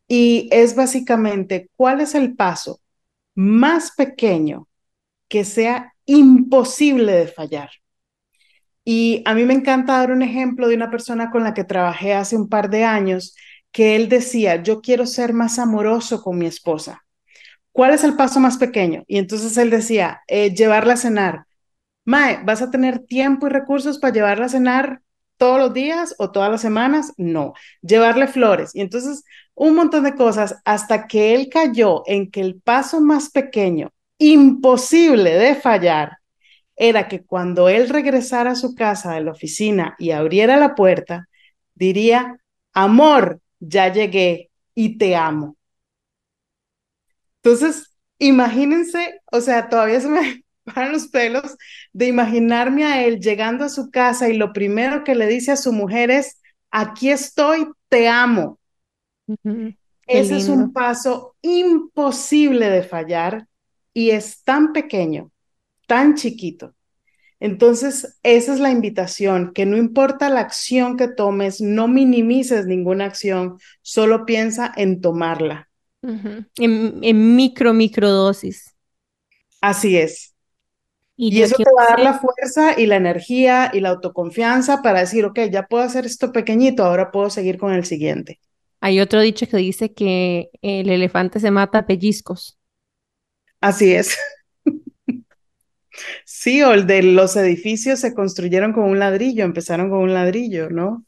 [0.07, 2.79] y es básicamente cuál es el paso
[3.35, 4.67] más pequeño
[5.27, 7.69] que sea imposible de fallar.
[8.83, 12.13] Y a mí me encanta dar un ejemplo de una persona con la que trabajé
[12.13, 13.35] hace un par de años,
[13.71, 17.03] que él decía, yo quiero ser más amoroso con mi esposa.
[17.73, 19.03] ¿Cuál es el paso más pequeño?
[19.07, 21.45] Y entonces él decía, eh, llevarla a cenar.
[22.05, 25.01] Mae, ¿vas a tener tiempo y recursos para llevarla a cenar
[25.37, 27.13] todos los días o todas las semanas?
[27.17, 27.53] No.
[27.81, 28.73] Llevarle flores.
[28.73, 33.29] Y entonces un montón de cosas hasta que él cayó en que el paso más
[33.31, 36.17] pequeño imposible de fallar
[36.75, 41.27] era que cuando él regresara a su casa de la oficina y abriera la puerta,
[41.73, 42.39] diría,
[42.73, 45.57] amor, ya llegué y te amo.
[47.41, 50.43] Entonces, imagínense, o sea, todavía se me
[50.75, 51.55] van los pelos
[51.93, 55.57] de imaginarme a él llegando a su casa y lo primero que le dice a
[55.57, 56.39] su mujer es,
[56.69, 58.59] aquí estoy, te amo.
[60.05, 63.46] Ese es un paso imposible de fallar
[63.97, 65.31] y es tan pequeño,
[65.87, 66.75] tan chiquito.
[67.39, 73.05] Entonces, esa es la invitación, que no importa la acción que tomes, no minimices ninguna
[73.05, 75.67] acción, solo piensa en tomarla.
[76.03, 78.75] en, micro, micro dosis.
[79.61, 80.35] Así es.
[81.15, 84.99] Y, eso te va a dar la fuerza y la energía y la autoconfianza para
[84.99, 88.39] decir, ok, ya puedo hacer esto pequeñito, ahora puedo seguir con el siguiente.
[88.79, 92.56] Hay otro dicho que dice que el elefante se mata a pellizcos.
[93.61, 94.17] Así es.
[96.25, 100.69] Sí, o el de los edificios se construyeron con un ladrillo, empezaron con un ladrillo,
[100.69, 101.03] ¿no?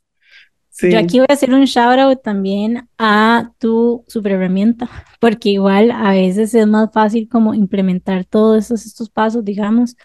[0.69, 0.91] Sí.
[0.91, 4.89] Yo aquí voy a hacer un shout out también a tu super herramienta,
[5.19, 9.95] porque igual a veces es más fácil como implementar todos estos, estos pasos, digamos,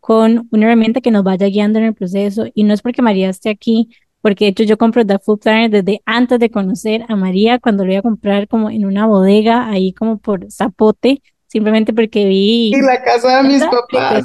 [0.00, 2.46] con una herramienta que nos vaya guiando en el proceso.
[2.52, 3.88] Y no es porque María esté aquí,
[4.20, 7.84] porque de hecho yo compro The Food Planner desde antes de conocer a María, cuando
[7.84, 11.22] lo iba a comprar como en una bodega, ahí como por Zapote,
[11.54, 12.72] simplemente porque vi...
[12.74, 14.24] Y la casa de mis papás.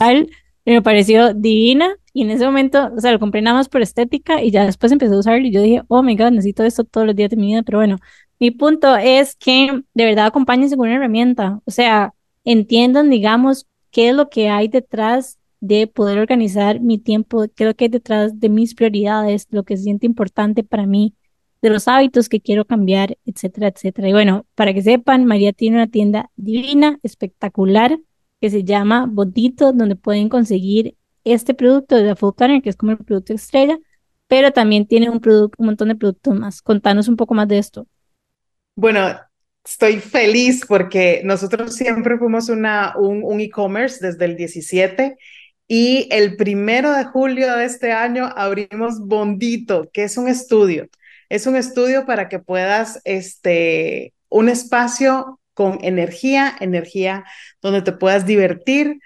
[0.65, 4.41] me pareció divina y en ese momento, o sea, lo compré nada más por estética
[4.41, 7.05] y ya después empecé a usarlo y yo dije, oh my god, necesito esto todos
[7.05, 7.97] los días de mi vida, pero bueno,
[8.39, 12.15] mi punto es que de verdad acompáñense con una herramienta, o sea,
[12.45, 17.67] entiendan, digamos, qué es lo que hay detrás de poder organizar mi tiempo, qué es
[17.67, 21.13] lo que hay detrás de mis prioridades, lo que se siente importante para mí
[21.61, 24.09] de los hábitos que quiero cambiar, etcétera, etcétera.
[24.09, 27.99] Y bueno, para que sepan, María tiene una tienda divina, espectacular,
[28.41, 32.77] que se llama Botito, donde pueden conseguir este producto de la Food Planner, que es
[32.77, 33.77] como el producto estrella,
[34.27, 36.61] pero también tiene un, un montón de productos más.
[36.61, 37.87] Contanos un poco más de esto.
[38.75, 39.19] Bueno,
[39.65, 45.17] estoy feliz porque nosotros siempre fuimos una, un, un e-commerce desde el 17
[45.67, 50.87] y el primero de julio de este año abrimos Bondito, que es un estudio.
[51.29, 57.25] Es un estudio para que puedas, este, un espacio con energía, energía
[57.61, 58.99] donde te puedas divertir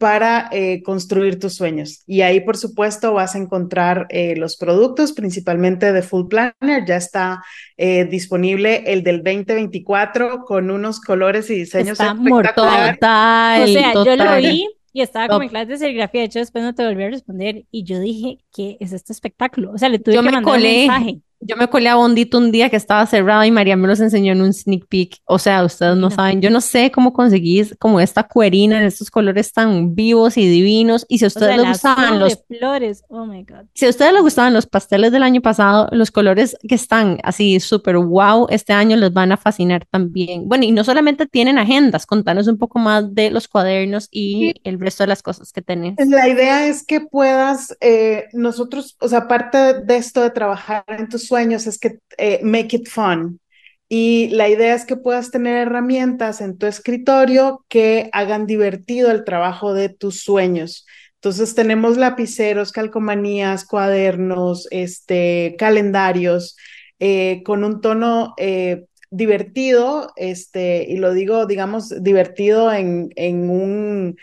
[0.00, 2.02] para eh, construir tus sueños.
[2.06, 6.86] Y ahí, por supuesto, vas a encontrar eh, los productos, principalmente de Full Planner.
[6.86, 7.44] Ya está
[7.76, 12.96] eh, disponible el del 2024 con unos colores y diseños está espectaculares.
[12.96, 16.64] o sea, yo lo vi y estaba como en clase de serigrafía, de hecho después
[16.64, 19.72] no te volví a responder y yo dije, ¿qué es este espectáculo?
[19.72, 21.20] O sea, le tuve que mandar un mensaje.
[21.40, 24.32] Yo me colé a Bondito un día que estaba cerrado y María me los enseñó
[24.32, 25.18] en un sneak peek.
[25.24, 29.10] O sea, ustedes no saben, yo no sé cómo conseguís como esta cuerina en estos
[29.10, 31.06] colores tan vivos y divinos.
[31.08, 33.66] Y si a ustedes les gustaban los flores, oh my God.
[33.74, 37.58] Si a ustedes les gustaban los pasteles del año pasado, los colores que están así
[37.58, 40.46] súper wow, este año les van a fascinar también.
[40.46, 44.78] Bueno, y no solamente tienen agendas, contanos un poco más de los cuadernos y el
[44.78, 45.94] resto de las cosas que tenés.
[46.06, 51.08] La idea es que puedas, eh, nosotros, o sea, parte de esto de trabajar en
[51.08, 53.40] tus es que eh, make it fun.
[53.88, 59.24] Y la idea es que puedas tener herramientas en tu escritorio que hagan divertido el
[59.24, 60.86] trabajo de tus sueños.
[61.16, 66.56] Entonces tenemos lapiceros, calcomanías, cuadernos, este, calendarios,
[67.00, 74.16] eh, con un tono eh, divertido, este, y lo digo, digamos, divertido en, en un,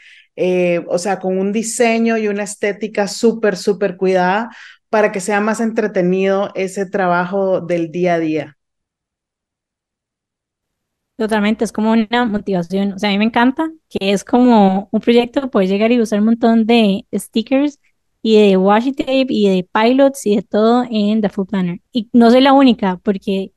[0.88, 4.50] o sea, con un diseño y una estética súper, súper cuidada,
[4.90, 8.58] para que sea más entretenido ese trabajo del día a día.
[11.18, 12.94] Totalmente, es como una motivación.
[12.94, 16.20] O sea, a mí me encanta que es como un proyecto poder llegar y usar
[16.20, 17.80] un montón de stickers
[18.22, 21.80] y de washi tape y de pilots y de todo en The Full Planner.
[21.92, 23.52] Y no soy la única, porque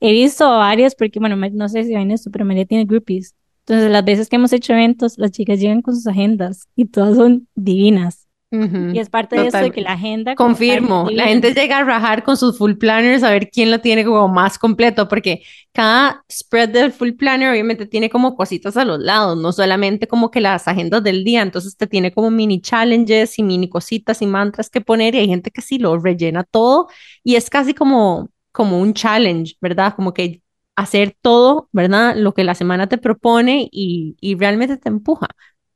[0.00, 3.34] he visto varias, porque bueno, no sé si ven esto, pero María tiene groupies.
[3.66, 7.16] Entonces, las veces que hemos hecho eventos, las chicas llegan con sus agendas y todas
[7.16, 8.19] son divinas.
[8.52, 10.34] Y es parte de eso de que la agenda...
[10.34, 14.04] Confirmo, la gente llega a rajar con sus full planners a ver quién lo tiene
[14.04, 15.42] como más completo, porque
[15.72, 20.32] cada spread del full planner obviamente tiene como cositas a los lados, no solamente como
[20.32, 24.26] que las agendas del día, entonces te tiene como mini challenges y mini cositas y
[24.26, 26.88] mantras que poner y hay gente que sí lo rellena todo
[27.22, 29.94] y es casi como, como un challenge, ¿verdad?
[29.94, 30.42] Como que
[30.74, 32.16] hacer todo, ¿verdad?
[32.16, 35.28] Lo que la semana te propone y, y realmente te empuja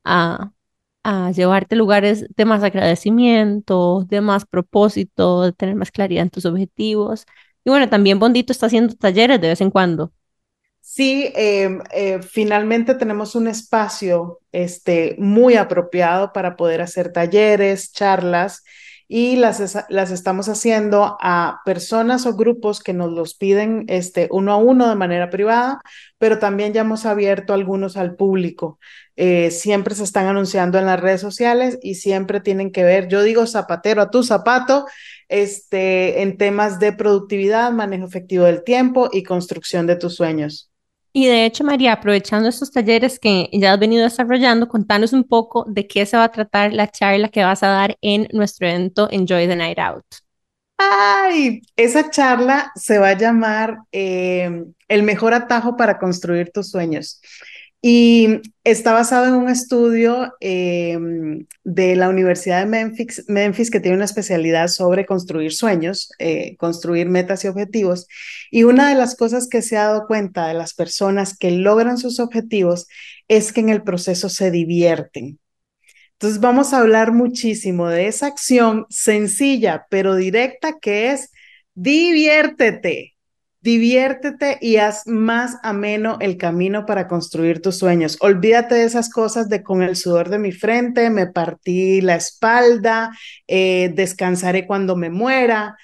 [0.05, 0.51] a,
[1.05, 6.47] a llevarte lugares de más agradecimiento, de más propósito, de tener más claridad en tus
[6.47, 7.27] objetivos.
[7.65, 10.13] Y bueno, también Bondito está haciendo talleres de vez en cuando.
[10.81, 18.63] Sí, em, eh, finalmente tenemos un espacio este, muy apropiado para poder hacer talleres, charlas
[19.09, 24.53] y las, las estamos haciendo a personas o grupos que nos los piden este, uno
[24.53, 25.81] a uno de manera privada,
[26.19, 28.79] pero también ya hemos abierto algunos al público.
[29.17, 33.23] Eh, siempre se están anunciando en las redes sociales y siempre tienen que ver, yo
[33.23, 34.87] digo zapatero a tu zapato,
[35.29, 40.71] este, en temas de productividad, manejo efectivo del tiempo y construcción de tus sueños.
[41.17, 45.65] Y de hecho, María, aprovechando estos talleres que ya has venido desarrollando, contanos un poco
[45.69, 49.09] de qué se va a tratar la charla que vas a dar en nuestro evento
[49.13, 50.05] Enjoy the Night Out.
[50.77, 57.21] Ay, esa charla se va a llamar eh, El mejor atajo para construir tus sueños.
[57.87, 62.95] Y está basado en un estudio em, de la Universidad de
[63.29, 68.07] Memphis, que tiene una especialidad sobre construir sueños, eh, construir metas y objetivos.
[68.51, 71.99] Y una de las cosas que se ha dado cuenta de las personas que logran
[71.99, 72.87] sus objetivos
[73.29, 75.39] es que en el proceso se divierten.
[76.13, 81.31] Entonces vamos a hablar muchísimo de esa acción sencilla pero directa que es
[81.75, 83.14] diviértete
[83.65, 88.19] Diviértete y haz más ameno el camino para construir tus sueños.
[88.21, 93.11] Olvídate de esas cosas de con el sudor de mi frente, me partí la espalda,
[93.49, 95.79] eh, descansaré cuando me muera.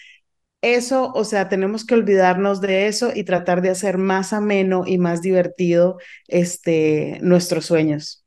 [0.61, 4.99] Eso, o sea, tenemos que olvidarnos de eso y tratar de hacer más ameno y
[4.99, 5.97] más divertido
[6.28, 8.26] este, nuestros sueños.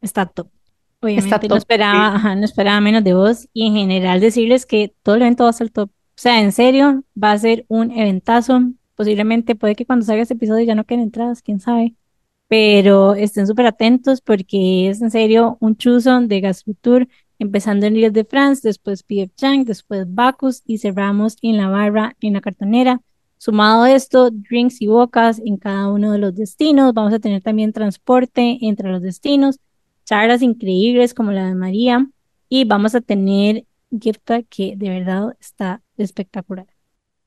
[0.00, 0.48] Está top.
[1.02, 5.22] Obviamente no, esperaba, no esperaba menos de vos y en general decirles que todo el
[5.22, 8.60] evento va a ser top o sea, en serio, va a ser un eventazo.
[8.94, 11.94] Posiblemente puede que cuando salga este episodio ya no queden entradas, quién sabe.
[12.48, 17.08] Pero estén súper atentos porque es en serio un chuzo de Gasfutur,
[17.38, 22.14] empezando en Ile de France, después PF Chang, después Bacus y cerramos en la barra,
[22.20, 23.00] en la cartonera.
[23.38, 26.94] Sumado a esto, drinks y bocas en cada uno de los destinos.
[26.94, 29.58] Vamos a tener también transporte entre los destinos,
[30.04, 32.06] charlas increíbles como la de María
[32.48, 33.64] y vamos a tener
[34.00, 36.66] gift que de verdad está espectacular.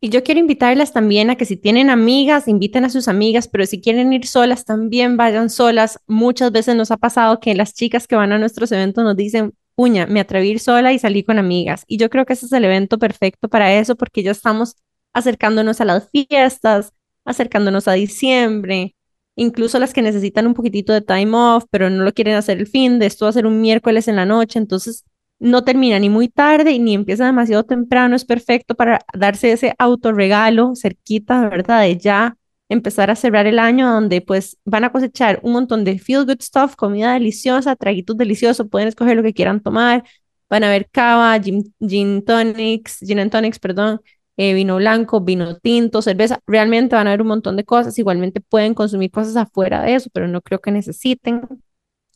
[0.02, 3.66] Y yo quiero invitarlas también a que si tienen amigas, inviten a sus amigas, pero
[3.66, 6.00] si quieren ir solas, también vayan solas.
[6.06, 9.54] Muchas veces nos ha pasado que las chicas que van a nuestros eventos nos dicen,
[9.74, 11.86] puña, me atreví ir sola y salí con amigas.
[11.88, 14.76] Y yo creo que ese es el evento perfecto para eso, porque ya estamos
[15.14, 16.94] acercándonos a las fiestas,
[17.24, 18.96] acercándonos a diciembre,
[19.36, 22.68] incluso las que necesitan un poquitito de time off, pero no lo quieren hacer el
[22.68, 25.04] fin de esto ser un miércoles en la noche, entonces
[25.40, 30.76] no termina ni muy tarde ni empieza demasiado temprano, es perfecto para darse ese autorregalo
[30.76, 31.82] cerquita, ¿verdad?
[31.82, 32.38] De ya
[32.70, 36.42] empezar a cerrar el año donde pues van a cosechar un montón de feel good
[36.42, 40.04] stuff, comida deliciosa, traguitos deliciosos, pueden escoger lo que quieran tomar,
[40.50, 44.02] van a ver cava, gin, tonics, gin and tonics, perdón,
[44.38, 48.42] eh, vino blanco, vino tinto, cerveza, realmente van a haber un montón de cosas, igualmente
[48.42, 51.42] pueden consumir cosas afuera de eso, pero no creo que necesiten.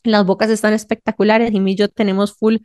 [0.02, 2.56] Las bocas están espectaculares, y yo tenemos full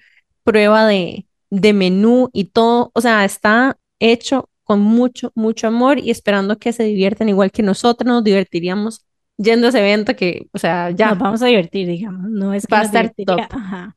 [0.45, 6.11] prueba de, de menú y todo, o sea, está hecho con mucho, mucho amor y
[6.11, 9.05] esperando que se diviertan igual que nosotros nos divertiríamos
[9.37, 11.09] yendo a ese evento que, o sea, ya.
[11.09, 13.41] Nos vamos a divertir, digamos, no es que va a estar top.
[13.51, 13.95] Ajá.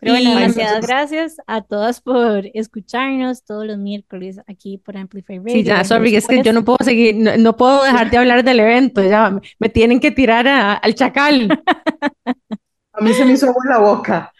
[0.00, 5.52] Pero bueno, demasiadas gracias a todas por escucharnos todos los miércoles aquí por Amplify Radio.
[5.52, 8.60] Sí, ya, sorry, es que yo no puedo seguir, no, puedo dejar de hablar del
[8.60, 11.50] evento, ya me tienen que tirar al chacal.
[12.94, 14.32] a mí se me hizo agua la boca.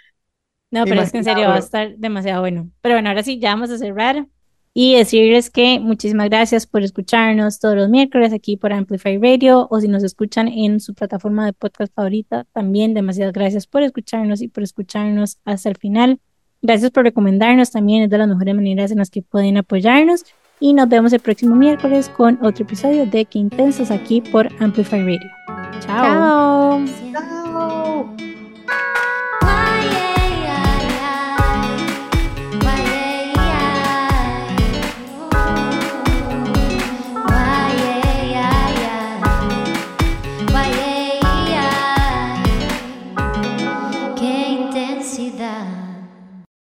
[0.71, 2.71] No, pero es que en serio va a estar demasiado bueno.
[2.81, 4.27] Pero bueno, ahora sí, ya vamos a cerrar
[4.73, 9.81] y decirles que muchísimas gracias por escucharnos todos los miércoles aquí por Amplify Radio o
[9.81, 14.49] si nos escuchan en su plataforma de podcast favorita, también demasiadas gracias por escucharnos y
[14.49, 16.21] por escucharnos hasta el final.
[16.63, 20.25] Gracias por recomendarnos también, es de las mejores maneras en las que pueden apoyarnos
[20.61, 25.03] y nos vemos el próximo miércoles con otro episodio de Qué Intensos aquí por Amplify
[25.03, 25.31] Radio.
[25.81, 26.85] Chao.
[27.13, 28.30] Chao.